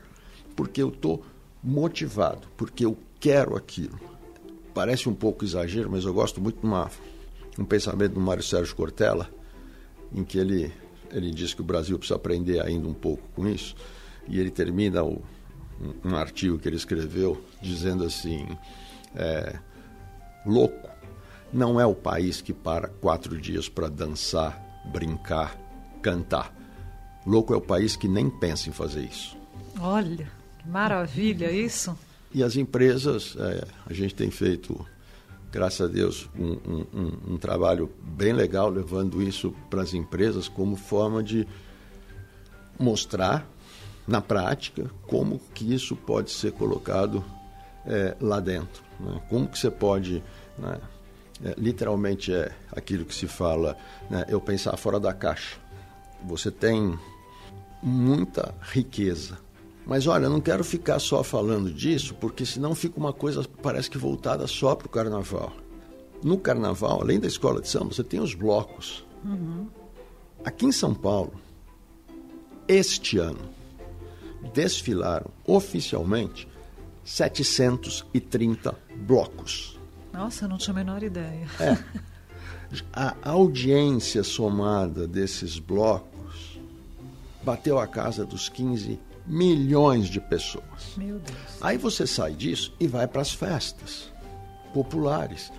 porque 0.55 0.81
eu 0.81 0.87
estou 0.87 1.23
motivado, 1.61 2.47
porque 2.55 2.85
eu 2.85 2.97
quero 3.19 3.57
aquilo. 3.57 3.99
Parece 4.73 5.09
um 5.09 5.13
pouco 5.13 5.43
exagero, 5.43 5.91
mas 5.91 6.05
eu 6.05 6.13
gosto 6.13 6.39
muito 6.39 6.61
de 6.61 6.65
uma, 6.65 6.89
um 7.59 7.65
pensamento 7.65 8.13
do 8.13 8.21
Mário 8.21 8.41
Sérgio 8.41 8.73
Cortella, 8.73 9.29
em 10.13 10.23
que 10.23 10.37
ele, 10.37 10.73
ele 11.11 11.29
diz 11.31 11.53
que 11.53 11.59
o 11.61 11.65
Brasil 11.65 11.97
precisa 11.99 12.15
aprender 12.15 12.61
ainda 12.61 12.87
um 12.87 12.93
pouco 12.93 13.23
com 13.35 13.45
isso, 13.47 13.75
e 14.29 14.39
ele 14.39 14.49
termina 14.49 15.03
o, 15.03 15.21
um, 15.81 16.11
um 16.11 16.15
artigo 16.15 16.57
que 16.57 16.69
ele 16.69 16.77
escreveu 16.77 17.43
dizendo 17.61 18.05
assim: 18.05 18.47
é, 19.13 19.59
louco 20.45 20.87
não 21.51 21.79
é 21.79 21.86
o 21.86 21.95
país 21.95 22.41
que 22.41 22.53
para 22.53 22.88
quatro 22.88 23.39
dias 23.39 23.69
para 23.69 23.88
dançar, 23.88 24.62
brincar, 24.86 25.57
cantar. 26.01 26.53
Louco 27.25 27.53
é 27.53 27.57
o 27.57 27.62
país 27.62 27.95
que 27.95 28.07
nem 28.07 28.29
pensa 28.29 28.69
em 28.69 28.71
fazer 28.71 29.03
isso. 29.03 29.38
Olha, 29.79 30.31
que 30.60 30.67
maravilha 30.67 31.51
isso. 31.51 31.97
E 32.33 32.43
as 32.43 32.55
empresas, 32.55 33.36
é, 33.38 33.67
a 33.86 33.93
gente 33.93 34.13
tem 34.13 34.29
feito, 34.29 34.86
graças 35.51 35.89
a 35.89 35.91
Deus, 35.91 36.29
um, 36.38 36.86
um, 36.93 37.33
um 37.33 37.38
trabalho 37.38 37.91
bem 38.01 38.33
legal 38.33 38.69
levando 38.69 39.21
isso 39.21 39.53
para 39.69 39.81
as 39.81 39.93
empresas 39.93 40.47
como 40.47 40.75
forma 40.75 41.23
de 41.23 41.47
mostrar 42.79 43.47
na 44.07 44.21
prática 44.21 44.89
como 45.07 45.39
que 45.53 45.73
isso 45.73 45.95
pode 45.95 46.31
ser 46.31 46.53
colocado 46.53 47.23
é, 47.86 48.15
lá 48.21 48.39
dentro. 48.39 48.83
Né? 48.99 49.21
Como 49.29 49.47
que 49.47 49.57
você 49.57 49.69
pode 49.69 50.23
né, 50.57 50.79
é, 51.43 51.54
literalmente 51.58 52.34
é 52.34 52.52
aquilo 52.71 53.06
que 53.06 53.13
se 53.13 53.28
fala, 53.28 53.78
né, 54.10 54.26
eu 54.28 54.41
pensar 54.41 54.76
fora 54.78 55.00
da 55.00 55.13
caixa. 55.13 55.58
Você 56.26 56.50
tem 56.50 56.97
muita 57.82 58.54
riqueza. 58.62 59.38
Mas 59.86 60.06
olha, 60.08 60.26
eu 60.26 60.30
não 60.30 60.41
quero 60.41 60.63
ficar 60.63 61.00
só 61.00 61.23
falando 61.23 61.71
disso, 61.71 62.13
porque 62.15 62.45
senão 62.45 62.76
fica 62.76 63.00
uma 63.00 63.13
coisa, 63.13 63.45
parece 63.62 63.89
que 63.89 63.97
voltada 63.97 64.45
só 64.47 64.76
para 64.76 64.88
o 64.88 64.89
carnaval. 64.89 65.54
No 66.21 66.38
carnaval, 66.38 67.02
além 67.02 67.19
da 67.19 67.28
escola 67.28 67.62
de 67.62 67.69
samba, 67.69 67.93
você 67.93 68.04
tem 68.04 68.19
os 68.19 68.34
blocos. 68.34 69.06
Uhum. 69.23 69.67
Aqui 70.43 70.65
em 70.65 70.71
São 70.71 70.93
Paulo, 70.93 71.34
este 72.67 73.17
ano, 73.17 73.39
desfilaram 74.54 75.30
oficialmente 75.45 76.47
730 77.04 78.76
blocos. 78.97 79.76
Nossa, 80.17 80.45
eu 80.45 80.49
não 80.49 80.58
tinha 80.58 80.73
a 80.73 80.75
menor 80.75 81.03
ideia. 81.03 81.45
É. 81.60 81.77
A 82.91 83.15
audiência 83.30 84.23
somada 84.23 85.08
desses 85.08 85.60
blocos 85.60 86.60
bateu 87.43 87.77
a 87.77 87.86
casa 87.86 88.25
dos 88.25 88.49
15 88.49 88.99
milhões 89.27 90.08
de 90.08 90.19
pessoas. 90.19 90.95
Meu 90.97 91.19
Deus. 91.19 91.38
Aí 91.62 91.77
você 91.77 92.08
sai 92.08 92.34
disso 92.34 92.73
e 92.80 92.88
vai 92.88 93.08
para 93.08 93.21
as 93.21 93.32
festas 93.32 94.12
populares. 94.73 95.51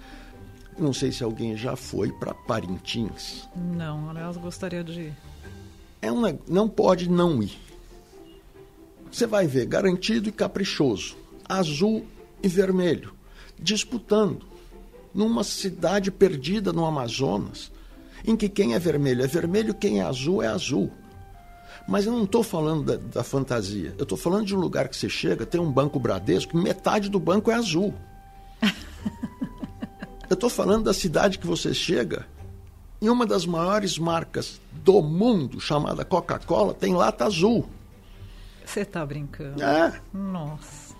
Não 0.77 0.93
sei 0.93 1.13
se 1.13 1.23
alguém 1.23 1.57
já 1.57 1.77
foi 1.77 2.11
para 2.11 2.35
Parintins. 2.35 3.49
Não, 3.55 4.11
aliás, 4.11 4.37
gostaria 4.37 4.83
de 4.83 5.01
ir. 5.01 5.17
É 6.03 6.11
um, 6.11 6.23
não 6.49 6.69
pode 6.69 7.09
não 7.09 7.41
ir. 7.41 7.57
Você 9.11 9.27
vai 9.27 9.47
ver 9.47 9.67
garantido 9.67 10.29
e 10.29 10.33
caprichoso, 10.33 11.17
azul 11.49 12.05
e 12.43 12.49
vermelho, 12.49 13.15
disputando 13.59 14.48
numa 15.19 15.43
cidade 15.43 16.13
perdida 16.13 16.73
no 16.73 16.87
Amazonas, 16.87 17.73
em 18.25 18.37
que 18.37 18.49
quem 18.49 18.75
é 18.75 18.79
vermelho 18.79 19.25
é 19.25 19.27
vermelho, 19.27 19.75
quem 19.75 19.99
é 19.99 20.05
azul 20.05 20.41
é 20.41 20.47
azul. 20.47 20.93
Mas 21.89 22.07
eu 22.07 22.13
não 22.13 22.23
estou 22.23 22.45
falando 22.45 22.85
da, 22.85 22.97
da, 22.97 23.25
fantasia. 23.25 23.93
Eu 23.99 24.05
estou 24.05 24.17
falando 24.17 24.47
de 24.47 24.55
um 24.55 24.61
lugar 24.61 24.89
que 24.89 24.97
você 24.97 25.09
chega, 25.09 25.45
tem 25.45 25.61
um 25.61 25.73
banco 25.73 25.99
Bradesco, 25.99 26.57
metade 26.57 27.09
do 27.09 27.19
banco 27.19 27.51
é 27.51 27.55
azul. 27.55 27.93
eu 30.31 30.35
estou 30.35 30.49
falando 30.49 30.85
da 30.85 30.95
cidade 30.95 31.37
que 31.37 31.47
você 31.49 31.75
chega, 31.75 32.25
E 33.03 33.11
uma 33.11 33.27
das 33.27 33.45
maiores 33.45 33.99
marcas 33.99 34.61
do 34.85 35.03
mundo, 35.03 35.61
chamada 35.61 36.05
Coca-Cola, 36.05 36.75
tem 36.75 36.95
lata 36.95 37.25
azul. 37.25 37.69
Você 38.65 38.83
está 38.83 39.05
brincando? 39.05 39.61
É. 39.61 40.01
Nossa. 40.13 40.95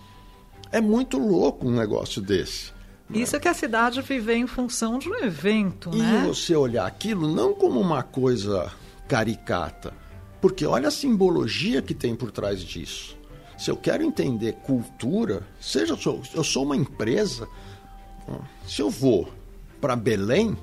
É 0.73 0.81
muito 0.81 1.19
louco 1.19 1.69
um 1.69 1.77
negócio 1.77 2.21
desse. 2.21 2.78
Isso 3.11 3.37
é 3.37 3.41
que 3.41 3.49
a 3.49 3.55
cidade 3.55 4.03
vive 4.03 4.35
em 4.35 4.47
função 4.47 4.99
de 4.99 5.09
um 5.09 5.17
evento, 5.17 5.91
e 5.95 5.99
né? 5.99 6.23
E 6.23 6.27
você 6.27 6.55
olhar 6.55 6.87
aquilo 6.87 7.33
não 7.35 7.55
como 7.55 7.81
uma 7.81 8.03
coisa 8.03 8.71
caricata, 9.09 9.95
porque 10.41 10.67
olha 10.67 10.89
a 10.89 10.91
simbologia 10.91 11.81
que 11.81 11.95
tem 11.95 12.15
por 12.15 12.31
trás 12.31 12.61
disso. 12.61 13.17
Se 13.57 13.71
eu 13.71 13.77
quero 13.77 14.05
entender 14.05 14.53
cultura, 14.65 15.43
seja 15.61 15.95
eu 15.95 15.99
sou, 15.99 16.23
eu 16.35 16.45
sou 16.45 16.65
uma 16.65 16.77
empresa, 16.77 17.49
se 18.67 18.83
eu 18.83 18.91
vou 18.91 19.33
para 19.81 19.97
Belém, 19.97 20.57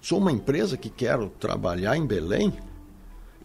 sou 0.00 0.18
uma 0.18 0.32
empresa 0.32 0.76
que 0.76 0.88
quero 0.88 1.28
trabalhar 1.40 1.96
em 1.96 2.06
Belém 2.06 2.52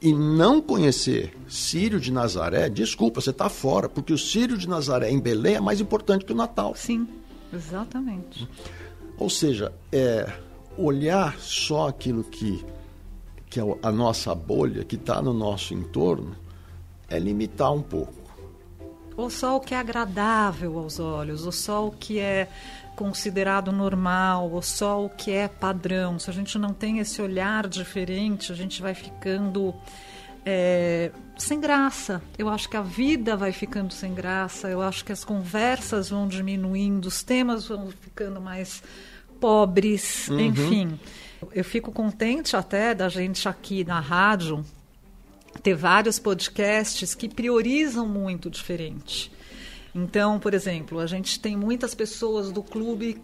e 0.02 0.14
não 0.14 0.62
conhecer 0.62 1.34
Sírio 1.48 2.00
de 2.00 2.12
Nazaré, 2.12 2.70
desculpa, 2.70 3.20
você 3.20 3.32
está 3.32 3.50
fora, 3.50 3.90
porque 3.90 4.14
o 4.14 4.18
Sírio 4.18 4.58
de 4.58 4.70
Nazaré 4.70 5.10
em 5.10 5.20
Belém 5.20 5.56
é 5.56 5.62
mais 5.62 5.82
importante 5.82 6.26
que 6.26 6.34
o 6.34 6.36
Natal. 6.36 6.76
Sim, 6.76 7.08
exatamente. 7.56 8.48
Ou 9.18 9.30
seja, 9.30 9.74
é 9.92 10.32
olhar 10.78 11.38
só 11.40 11.88
aquilo 11.88 12.24
que, 12.24 12.66
que 13.50 13.60
é 13.60 13.64
a 13.82 13.92
nossa 13.92 14.34
bolha, 14.34 14.84
que 14.84 14.96
está 14.96 15.22
no 15.22 15.34
nosso 15.34 15.74
entorno, 15.74 16.36
é 17.10 17.20
limitar 17.20 17.72
um 17.72 17.82
pouco. 17.82 18.24
Ou 19.16 19.30
só 19.30 19.58
o 19.58 19.60
que 19.60 19.76
é 19.76 19.78
agradável 19.78 20.80
aos 20.80 21.00
olhos, 21.00 21.46
ou 21.46 21.52
só 21.52 21.88
o 21.88 21.92
que 21.92 22.20
é 22.20 22.50
considerado 22.96 23.72
normal, 23.72 24.52
ou 24.52 24.62
só 24.62 25.06
o 25.06 25.10
que 25.10 25.32
é 25.32 25.48
padrão. 25.48 26.18
Se 26.18 26.30
a 26.30 26.34
gente 26.34 26.58
não 26.58 26.74
tem 26.74 27.00
esse 27.00 27.22
olhar 27.22 27.68
diferente, 27.68 28.52
a 28.52 28.56
gente 28.56 28.82
vai 28.82 28.96
ficando 28.96 29.74
é, 30.46 31.12
sem 31.38 31.60
graça. 31.60 32.22
Eu 32.38 32.50
acho 32.50 32.70
que 32.70 32.78
a 32.78 32.82
vida 32.82 33.36
vai 33.36 33.52
ficando 33.52 33.94
sem 33.94 34.14
graça, 34.14 34.70
eu 34.70 34.82
acho 34.82 35.04
que 35.04 35.12
as 35.12 35.24
conversas 35.24 36.10
vão 36.10 36.28
diminuindo, 36.28 37.06
os 37.06 37.24
temas 37.24 37.68
vão 37.68 37.90
ficando 37.90 38.42
mais 38.42 38.84
pobres, 39.40 40.28
uhum. 40.30 40.40
enfim. 40.40 41.00
Eu 41.54 41.64
fico 41.64 41.92
contente 41.92 42.56
até 42.56 42.96
da 42.96 43.10
gente 43.10 43.48
aqui 43.50 43.84
na 43.84 44.00
rádio 44.00 44.64
ter 45.62 45.76
vários 45.76 46.18
podcasts 46.20 47.14
que 47.14 47.30
priorizam 47.30 48.08
muito 48.08 48.50
diferente. 48.50 49.32
Então, 49.94 50.40
por 50.40 50.54
exemplo, 50.54 51.00
a 51.00 51.06
gente 51.06 51.40
tem 51.40 51.56
muitas 51.56 51.94
pessoas 51.94 52.52
do 52.52 52.64
clube 52.64 53.22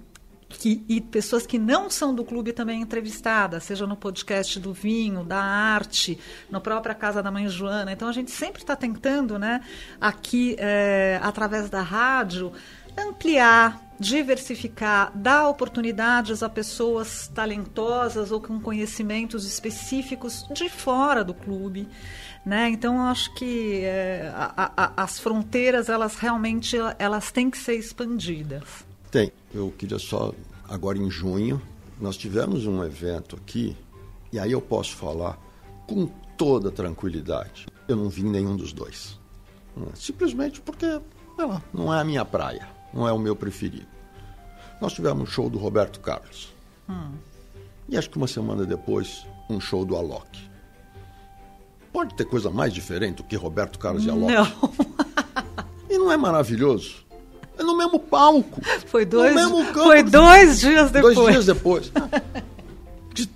que, 0.49 0.83
e 0.89 0.99
pessoas 0.99 1.45
que 1.45 1.59
não 1.59 1.89
são 1.89 2.13
do 2.13 2.25
clube 2.25 2.51
também 2.51 2.81
entrevistadas, 2.81 3.63
seja 3.63 3.85
no 3.85 3.95
podcast 3.95 4.59
do 4.59 4.73
vinho, 4.73 5.23
da 5.23 5.41
arte, 5.41 6.19
na 6.49 6.59
própria 6.59 6.95
casa 6.95 7.21
da 7.21 7.31
mãe 7.31 7.47
Joana. 7.47 7.91
Então 7.91 8.07
a 8.07 8.11
gente 8.11 8.31
sempre 8.31 8.61
está 8.61 8.75
tentando, 8.75 9.37
né, 9.37 9.61
aqui 10.01 10.55
é, 10.57 11.19
através 11.21 11.69
da 11.69 11.81
rádio, 11.81 12.51
ampliar, 12.97 13.79
diversificar, 13.99 15.11
dar 15.15 15.47
oportunidades 15.47 16.41
a 16.41 16.49
pessoas 16.49 17.27
talentosas 17.27 18.31
ou 18.31 18.41
com 18.41 18.59
conhecimentos 18.59 19.45
específicos 19.45 20.45
de 20.51 20.67
fora 20.67 21.23
do 21.23 21.33
clube. 21.33 21.87
Né? 22.45 22.69
Então 22.69 23.01
acho 23.03 23.33
que 23.35 23.83
é, 23.83 24.31
a, 24.33 24.71
a, 24.75 25.03
as 25.03 25.19
fronteiras 25.19 25.89
elas 25.89 26.15
realmente 26.15 26.77
elas 26.97 27.31
têm 27.31 27.49
que 27.49 27.57
ser 27.57 27.75
expandidas. 27.75 28.88
Tem. 29.11 29.31
Eu 29.53 29.73
queria 29.77 29.99
só 29.99 30.33
agora 30.67 30.97
em 30.97 31.09
junho 31.09 31.61
nós 31.99 32.15
tivemos 32.15 32.65
um 32.65 32.83
evento 32.83 33.35
aqui 33.35 33.75
e 34.31 34.39
aí 34.39 34.51
eu 34.51 34.61
posso 34.61 34.95
falar 34.95 35.37
com 35.85 36.07
toda 36.37 36.71
tranquilidade. 36.71 37.67
Eu 37.87 37.97
não 37.97 38.09
vi 38.09 38.23
nenhum 38.23 38.55
dos 38.55 38.71
dois. 38.71 39.19
Simplesmente 39.95 40.61
porque 40.61 40.85
lá, 41.37 41.61
não 41.73 41.93
é 41.93 41.99
a 41.99 42.03
minha 42.03 42.23
praia, 42.23 42.67
não 42.93 43.07
é 43.07 43.11
o 43.11 43.19
meu 43.19 43.35
preferido. 43.35 43.87
Nós 44.79 44.93
tivemos 44.93 45.23
um 45.23 45.25
show 45.25 45.49
do 45.49 45.57
Roberto 45.57 45.99
Carlos. 45.99 46.53
Hum. 46.87 47.11
E 47.87 47.97
acho 47.97 48.09
que 48.09 48.17
uma 48.17 48.27
semana 48.27 48.65
depois, 48.65 49.25
um 49.49 49.59
show 49.59 49.83
do 49.83 49.95
Alok. 49.95 50.49
Pode 51.91 52.13
ter 52.13 52.25
coisa 52.25 52.49
mais 52.49 52.71
diferente 52.71 53.17
do 53.17 53.23
que 53.23 53.35
Roberto 53.35 53.79
Carlos 53.79 54.05
e 54.05 54.09
Alok? 54.09 54.31
Não. 54.31 54.73
e 55.89 55.97
não 55.97 56.11
é 56.11 56.15
maravilhoso? 56.15 57.05
Mesmo 57.79 57.99
palco. 57.99 58.61
Foi 58.87 59.05
dois, 59.05 59.33
no 59.33 59.39
mesmo 59.39 59.65
campo, 59.73 59.83
foi 59.83 60.03
dois 60.03 60.59
dias 60.59 60.91
depois. 60.91 61.15
Dois 61.15 61.31
dias 61.31 61.45
depois. 61.45 61.91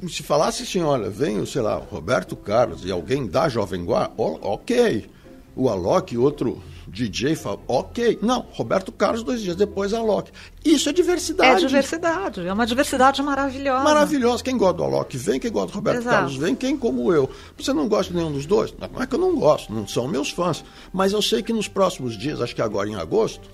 Se 0.10 0.24
falasse 0.24 0.64
assim, 0.64 0.82
olha, 0.82 1.10
vem, 1.10 1.46
sei 1.46 1.62
lá, 1.62 1.76
Roberto 1.76 2.36
Carlos 2.36 2.86
e 2.86 2.92
alguém 2.92 3.28
da 3.28 3.50
Jovem 3.50 3.84
Guarda, 3.84 4.14
ok. 4.18 5.10
O 5.56 5.68
Alok, 5.68 6.18
outro 6.18 6.62
DJ 6.88 7.36
fala, 7.36 7.60
ok. 7.68 8.20
Não, 8.22 8.46
Roberto 8.52 8.92
Carlos, 8.92 9.24
dois 9.24 9.42
dias 9.42 9.56
depois, 9.56 9.94
Alok. 9.94 10.32
Isso 10.64 10.90
é 10.90 10.94
diversidade. 10.94 11.64
É 11.64 11.68
diversidade, 11.68 12.48
é 12.48 12.54
uma 12.54 12.66
diversidade 12.66 13.22
maravilhosa. 13.22 13.84
Maravilhosa. 13.84 14.44
Quem 14.44 14.58
gosta 14.58 14.76
do 14.76 14.84
Alok 14.84 15.18
vem, 15.18 15.40
quem 15.40 15.52
gosta 15.52 15.72
do 15.72 15.76
Roberto 15.76 16.02
Exato. 16.02 16.16
Carlos 16.16 16.36
vem, 16.38 16.56
quem 16.56 16.78
como 16.78 17.12
eu. 17.12 17.30
Você 17.58 17.74
não 17.74 17.88
gosta 17.88 18.12
de 18.12 18.18
nenhum 18.20 18.32
dos 18.32 18.46
dois? 18.46 18.74
Não 18.78 19.02
é 19.02 19.08
que 19.08 19.16
eu 19.16 19.20
não 19.20 19.36
gosto, 19.36 19.74
não 19.74 19.88
são 19.88 20.08
meus 20.08 20.30
fãs. 20.30 20.64
Mas 20.94 21.14
eu 21.14 21.22
sei 21.22 21.42
que 21.42 21.52
nos 21.52 21.68
próximos 21.68 22.18
dias, 22.18 22.40
acho 22.40 22.56
que 22.56 22.62
agora 22.62 22.88
em 22.88 22.96
agosto, 22.96 23.50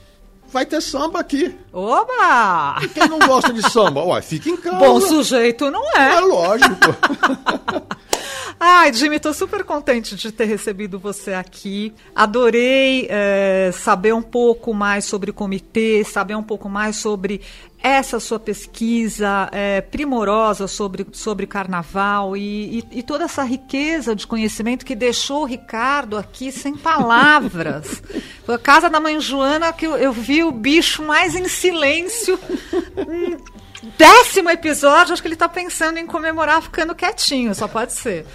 vai 0.52 0.66
ter 0.66 0.82
samba 0.82 1.20
aqui. 1.20 1.56
Oba! 1.72 2.80
E 2.82 2.88
quem 2.88 3.08
não 3.08 3.20
gosta 3.20 3.54
de 3.54 3.62
samba? 3.72 4.04
Ué, 4.04 4.22
fica 4.22 4.50
em 4.50 4.58
casa. 4.58 4.78
Bom 4.78 5.00
sujeito 5.02 5.70
não 5.72 5.84
é. 5.96 6.16
É 6.16 6.20
lógico. 6.20 6.76
Ai, 8.60 8.94
Jimmy, 8.94 9.16
estou 9.16 9.34
super 9.34 9.64
contente 9.64 10.16
de 10.16 10.32
ter 10.32 10.46
recebido 10.46 11.00
você 11.00 11.34
aqui. 11.34 11.94
Adorei 12.16 13.08
é, 13.10 13.72
saber 13.74 14.14
um 14.14 14.22
pouco 14.22 14.74
mais 14.74 15.06
sobre 15.06 15.32
o 15.32 15.34
comitê, 15.34 16.04
saber 16.04 16.36
um 16.36 16.44
pouco 16.44 16.68
mais 16.68 16.98
sobre 16.98 17.42
essa 17.82 18.20
sua 18.20 18.40
pesquisa 18.40 19.50
é, 19.54 19.80
primorosa 19.80 20.68
sobre, 20.68 21.08
sobre 21.14 21.48
carnaval 21.48 22.36
e, 22.36 22.80
e, 22.80 23.00
e, 23.00 23.04
toda 23.04 23.24
essa 23.24 23.44
riqueza 23.44 24.14
de 24.14 24.28
conhecimento 24.28 24.86
que 24.86 24.96
deixou 24.96 25.44
o 25.44 25.46
Ricardo 25.46 26.18
aqui 26.18 26.52
sem 26.52 26.76
palavras. 26.76 28.04
Foi 28.46 28.56
a 28.56 28.60
casa 28.60 28.90
da 28.90 29.00
mãe 29.00 29.20
Joana 29.22 29.72
que 29.72 29.88
eu, 29.88 29.96
eu 29.96 30.12
vi 30.12 30.44
o 30.44 30.52
bicho 30.52 31.04
mais 31.04 31.36
em 31.36 31.48
silêncio. 31.48 32.38
Décimo 33.98 34.50
episódio, 34.50 35.14
acho 35.14 35.22
que 35.22 35.28
ele 35.28 35.36
está 35.36 35.48
pensando 35.48 35.98
em 35.98 36.06
comemorar 36.06 36.62
ficando 36.62 36.94
quietinho, 36.94 37.56
só 37.56 37.68
pode 37.68 37.94
ser. 37.94 38.26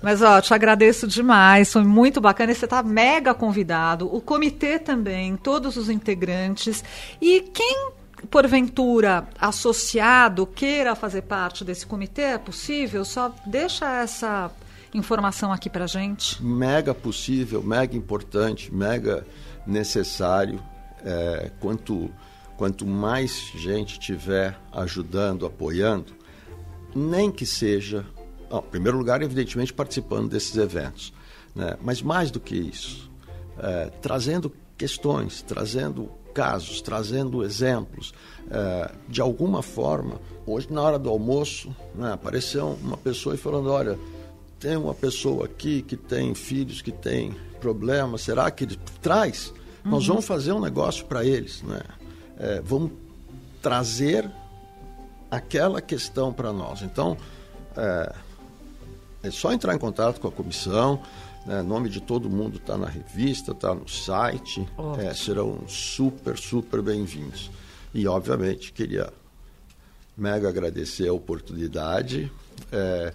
Mas, 0.00 0.22
ó, 0.22 0.40
te 0.40 0.54
agradeço 0.54 1.06
demais, 1.06 1.72
foi 1.72 1.82
muito 1.82 2.20
bacana. 2.20 2.54
Você 2.54 2.64
está 2.64 2.82
mega 2.82 3.34
convidado, 3.34 4.14
o 4.14 4.20
comitê 4.20 4.78
também, 4.78 5.36
todos 5.36 5.76
os 5.76 5.88
integrantes. 5.90 6.84
E 7.20 7.40
quem, 7.52 7.90
porventura, 8.30 9.26
associado, 9.38 10.46
queira 10.46 10.94
fazer 10.94 11.22
parte 11.22 11.64
desse 11.64 11.86
comitê, 11.86 12.22
é 12.22 12.38
possível? 12.38 13.04
Só 13.04 13.34
deixa 13.46 14.00
essa 14.00 14.50
informação 14.94 15.52
aqui 15.52 15.68
para 15.68 15.86
gente. 15.86 16.42
Mega 16.42 16.94
possível, 16.94 17.62
mega 17.62 17.96
importante, 17.96 18.72
mega 18.72 19.26
necessário. 19.66 20.62
É, 21.04 21.50
quanto 21.58 22.08
quanto 22.62 22.86
mais 22.86 23.50
gente 23.56 23.98
tiver 23.98 24.56
ajudando, 24.70 25.44
apoiando, 25.44 26.12
nem 26.94 27.28
que 27.28 27.44
seja, 27.44 28.06
em 28.52 28.70
primeiro 28.70 28.96
lugar, 28.96 29.20
evidentemente, 29.20 29.72
participando 29.72 30.28
desses 30.28 30.56
eventos, 30.56 31.12
né? 31.56 31.76
mas 31.82 32.00
mais 32.00 32.30
do 32.30 32.38
que 32.38 32.54
isso, 32.54 33.10
é, 33.58 33.86
trazendo 34.00 34.52
questões, 34.78 35.42
trazendo 35.42 36.08
casos, 36.32 36.80
trazendo 36.80 37.42
exemplos, 37.42 38.14
é, 38.48 38.92
de 39.08 39.20
alguma 39.20 39.60
forma. 39.60 40.20
Hoje, 40.46 40.72
na 40.72 40.82
hora 40.82 41.00
do 41.00 41.10
almoço, 41.10 41.74
né, 41.96 42.12
apareceu 42.12 42.78
uma 42.80 42.96
pessoa 42.96 43.34
e 43.34 43.38
falando: 43.38 43.72
olha, 43.72 43.98
tem 44.60 44.76
uma 44.76 44.94
pessoa 44.94 45.46
aqui 45.46 45.82
que 45.82 45.96
tem 45.96 46.32
filhos 46.32 46.80
que 46.80 46.92
tem 46.92 47.34
problemas, 47.60 48.20
será 48.20 48.48
que 48.52 48.62
ele 48.62 48.78
traz? 49.00 49.52
Uhum. 49.84 49.90
Nós 49.90 50.06
vamos 50.06 50.24
fazer 50.24 50.52
um 50.52 50.60
negócio 50.60 51.04
para 51.06 51.24
eles, 51.24 51.60
né? 51.62 51.80
É, 52.42 52.60
vamos 52.60 52.90
trazer 53.62 54.28
aquela 55.30 55.80
questão 55.80 56.32
para 56.32 56.52
nós. 56.52 56.82
Então, 56.82 57.16
é, 57.76 58.14
é, 59.22 59.30
só 59.30 59.52
entrar 59.52 59.74
em 59.74 59.78
contato 59.78 60.20
com 60.20 60.26
a 60.26 60.32
comissão. 60.32 61.00
Né, 61.46 61.62
nome 61.62 61.88
de 61.88 62.00
todo 62.00 62.28
mundo 62.28 62.56
está 62.56 62.76
na 62.76 62.88
revista, 62.88 63.52
está 63.52 63.72
no 63.72 63.88
site. 63.88 64.68
É, 64.98 65.14
serão 65.14 65.66
super, 65.68 66.36
super 66.36 66.82
bem-vindos. 66.82 67.48
E, 67.94 68.06
obviamente, 68.08 68.72
queria 68.72 69.12
mega 70.16 70.48
agradecer 70.48 71.08
a 71.08 71.12
oportunidade. 71.12 72.30
É, 72.72 73.14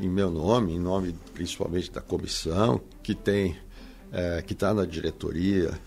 em 0.00 0.08
meu 0.08 0.30
nome, 0.30 0.74
em 0.74 0.78
nome 0.78 1.14
principalmente 1.32 1.90
da 1.90 2.00
comissão, 2.00 2.80
que 3.02 3.14
tem, 3.14 3.56
é, 4.12 4.42
que 4.42 4.52
está 4.52 4.74
na 4.74 4.84
diretoria 4.84 5.78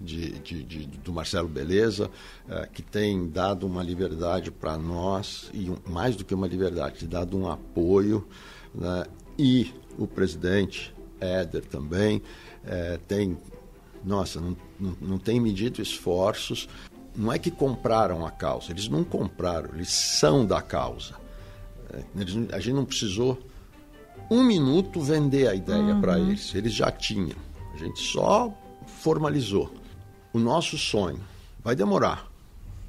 de, 0.00 0.32
de, 0.40 0.62
de, 0.62 0.86
do 0.86 1.12
Marcelo 1.12 1.48
Beleza, 1.48 2.10
é, 2.48 2.66
que 2.66 2.82
tem 2.82 3.28
dado 3.28 3.66
uma 3.66 3.82
liberdade 3.82 4.50
para 4.50 4.76
nós, 4.76 5.50
e 5.52 5.70
um, 5.70 5.76
mais 5.86 6.16
do 6.16 6.24
que 6.24 6.34
uma 6.34 6.46
liberdade, 6.46 7.06
dado 7.06 7.36
um 7.36 7.50
apoio, 7.50 8.26
né? 8.74 9.04
e 9.38 9.72
o 9.98 10.06
presidente 10.06 10.94
Éder 11.20 11.64
também 11.64 12.22
é, 12.64 12.98
tem, 13.08 13.38
nossa, 14.04 14.40
não, 14.40 14.56
não, 14.78 14.96
não 15.00 15.18
tem 15.18 15.40
medido 15.40 15.80
esforços. 15.80 16.68
Não 17.14 17.32
é 17.32 17.38
que 17.38 17.50
compraram 17.50 18.26
a 18.26 18.30
causa, 18.30 18.70
eles 18.70 18.88
não 18.88 19.02
compraram, 19.02 19.70
eles 19.74 19.90
são 19.90 20.44
da 20.44 20.60
causa. 20.60 21.14
É, 21.90 22.02
eles, 22.20 22.36
a 22.52 22.60
gente 22.60 22.74
não 22.74 22.84
precisou 22.84 23.38
um 24.30 24.44
minuto 24.44 25.00
vender 25.00 25.48
a 25.48 25.54
ideia 25.54 25.94
uhum. 25.94 26.00
para 26.00 26.18
eles, 26.18 26.54
eles 26.54 26.74
já 26.74 26.90
tinham. 26.90 27.36
A 27.72 27.78
gente 27.78 28.00
só 28.00 28.52
formalizou 28.86 29.72
o 30.36 30.38
nosso 30.38 30.76
sonho 30.76 31.18
vai 31.64 31.74
demorar, 31.74 32.30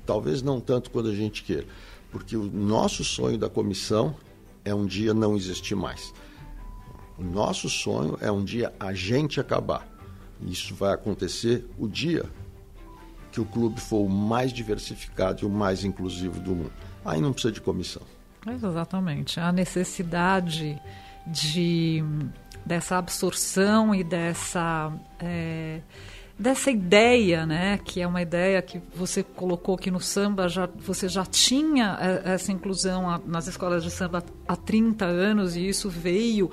talvez 0.05 0.41
não 0.41 0.59
tanto 0.59 0.91
quando 0.91 1.07
a 1.07 1.15
gente 1.15 1.43
queira, 1.43 1.65
porque 2.11 2.35
o 2.35 2.43
nosso 2.43 3.05
sonho 3.05 3.37
da 3.37 3.49
comissão 3.49 4.13
é 4.65 4.75
um 4.75 4.85
dia 4.85 5.13
não 5.13 5.33
existir 5.33 5.73
mais. 5.73 6.13
O 7.17 7.23
nosso 7.23 7.69
sonho 7.69 8.17
é 8.19 8.29
um 8.29 8.43
dia 8.43 8.73
a 8.77 8.93
gente 8.93 9.39
acabar. 9.39 9.87
Isso 10.41 10.75
vai 10.75 10.93
acontecer 10.93 11.65
o 11.79 11.87
dia 11.87 12.25
que 13.31 13.39
o 13.39 13.45
clube 13.45 13.79
for 13.79 14.05
o 14.05 14.09
mais 14.09 14.51
diversificado 14.51 15.43
e 15.43 15.45
o 15.45 15.49
mais 15.49 15.85
inclusivo 15.85 16.41
do 16.41 16.53
mundo. 16.53 16.73
Aí 17.05 17.21
não 17.21 17.31
precisa 17.31 17.53
de 17.53 17.61
comissão. 17.61 18.01
Exatamente. 18.45 19.39
A 19.39 19.53
necessidade 19.53 20.79
de 21.25 22.03
dessa 22.65 22.97
absorção 22.97 23.95
e 23.95 24.03
dessa 24.03 24.91
é, 25.19 25.79
dessa 26.37 26.69
ideia, 26.69 27.45
né, 27.45 27.79
que 27.83 28.01
é 28.01 28.07
uma 28.07 28.21
ideia 28.21 28.61
que 28.61 28.79
você 28.93 29.23
colocou 29.23 29.75
aqui 29.75 29.89
no 29.89 29.99
samba, 29.99 30.47
já, 30.47 30.69
você 30.77 31.09
já 31.09 31.25
tinha 31.25 31.97
é, 31.99 32.33
essa 32.33 32.51
inclusão 32.51 33.21
nas 33.25 33.47
escolas 33.47 33.83
de 33.83 33.89
samba 33.89 34.23
há 34.47 34.55
30 34.55 35.05
anos 35.05 35.55
e 35.55 35.67
isso 35.67 35.89
veio 35.89 36.51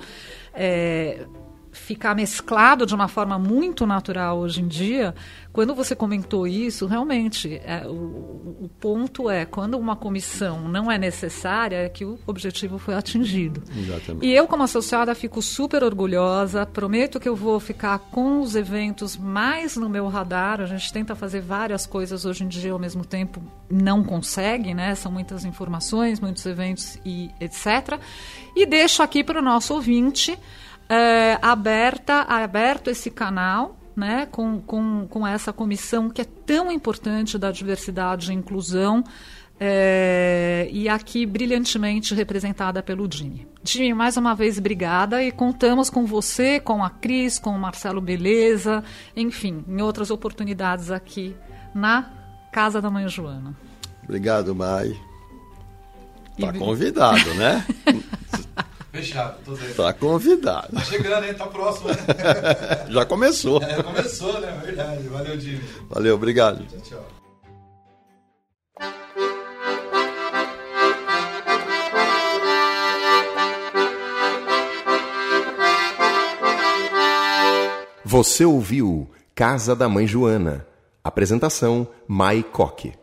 é, 0.53 1.25
ficar 1.75 2.15
mesclado 2.15 2.85
de 2.85 2.95
uma 2.95 3.07
forma 3.07 3.37
muito 3.37 3.85
natural 3.85 4.39
hoje 4.39 4.61
em 4.61 4.67
dia, 4.67 5.13
quando 5.51 5.75
você 5.75 5.95
comentou 5.95 6.47
isso, 6.47 6.85
realmente, 6.85 7.61
é, 7.63 7.85
o, 7.87 8.57
o, 8.61 8.69
ponto 8.79 9.29
é, 9.29 9.45
quando 9.45 9.77
uma 9.77 9.95
comissão 9.95 10.67
não 10.67 10.91
é 10.91 10.97
necessária, 10.97 11.77
é 11.77 11.89
que 11.89 12.03
o 12.03 12.19
objetivo 12.27 12.77
foi 12.77 12.93
atingido. 12.95 13.63
Exatamente. 13.73 14.25
E 14.25 14.33
eu, 14.33 14.47
como 14.47 14.63
associada, 14.63 15.13
fico 15.15 15.41
super 15.41 15.83
orgulhosa, 15.83 16.65
prometo 16.65 17.19
que 17.19 17.29
eu 17.29 17.35
vou 17.35 17.59
ficar 17.59 17.99
com 17.99 18.41
os 18.41 18.55
eventos 18.55 19.15
mais 19.15 19.77
no 19.77 19.87
meu 19.87 20.07
radar, 20.07 20.59
a 20.59 20.65
gente 20.65 20.91
tenta 20.91 21.15
fazer 21.15 21.41
várias 21.41 21.85
coisas 21.85 22.25
hoje 22.25 22.43
em 22.43 22.47
dia 22.47 22.73
ao 22.73 22.79
mesmo 22.79 23.05
tempo, 23.05 23.41
não 23.69 24.03
consegue, 24.03 24.73
né? 24.73 24.93
São 24.95 25.11
muitas 25.11 25.45
informações, 25.45 26.19
muitos 26.19 26.45
eventos 26.45 26.97
e 27.05 27.29
etc. 27.39 27.99
E 28.55 28.65
deixo 28.65 29.01
aqui 29.01 29.23
para 29.23 29.39
o 29.39 29.41
nosso 29.41 29.73
ouvinte 29.73 30.37
é, 30.89 31.37
aberta, 31.41 32.21
aberto 32.21 32.89
esse 32.89 33.09
canal 33.09 33.77
né, 33.95 34.27
com, 34.29 34.59
com, 34.59 35.07
com 35.07 35.25
essa 35.25 35.53
comissão 35.53 36.09
que 36.09 36.21
é 36.21 36.25
tão 36.25 36.71
importante 36.71 37.37
da 37.37 37.51
diversidade 37.51 38.31
e 38.31 38.35
inclusão. 38.35 39.03
É, 39.57 40.67
e 40.69 40.89
aqui 40.89 41.25
brilhantemente 41.25 42.13
representada 42.13 42.83
pelo 42.83 43.09
Jimmy. 43.09 43.47
Jimmy, 43.63 43.93
mais 43.93 44.17
uma 44.17 44.35
vez, 44.35 44.57
obrigada 44.57 45.23
e 45.23 45.31
contamos 45.31 45.89
com 45.89 46.05
você, 46.05 46.59
com 46.59 46.83
a 46.83 46.89
Cris, 46.89 47.39
com 47.39 47.51
o 47.51 47.59
Marcelo 47.59 48.01
Beleza, 48.01 48.83
enfim, 49.15 49.63
em 49.65 49.81
outras 49.81 50.11
oportunidades 50.11 50.91
aqui 50.91 51.33
na 51.73 52.11
Casa 52.51 52.81
da 52.81 52.91
Mãe 52.91 53.07
Joana. 53.07 53.55
Obrigado, 54.03 54.53
Mai. 54.53 54.93
Está 56.37 56.51
convidado, 56.51 57.33
né? 57.35 57.65
Fechado, 58.95 59.37
tô 59.43 59.53
dentro. 59.55 59.83
Tá 59.83 59.91
convidado. 59.91 60.73
Tá 60.73 60.81
chegando, 60.81 61.25
hein? 61.25 61.33
Tá 61.33 61.47
próximo, 61.47 61.89
né? 61.89 61.95
Já 62.89 63.05
começou. 63.05 63.61
É, 63.61 63.83
começou, 63.83 64.39
né? 64.39 64.57
Verdade. 64.63 65.07
Valeu, 65.09 65.37
Jimmy. 65.37 65.61
Valeu, 65.89 66.15
obrigado. 66.15 66.65
Tchau, 66.65 66.79
tchau. 66.81 67.05
Você 78.05 78.45
ouviu 78.45 79.09
Casa 79.35 79.75
da 79.75 79.89
Mãe 79.89 80.07
Joana. 80.07 80.65
Apresentação 81.03 81.85
Mai 82.07 82.41
Coque. 82.43 82.93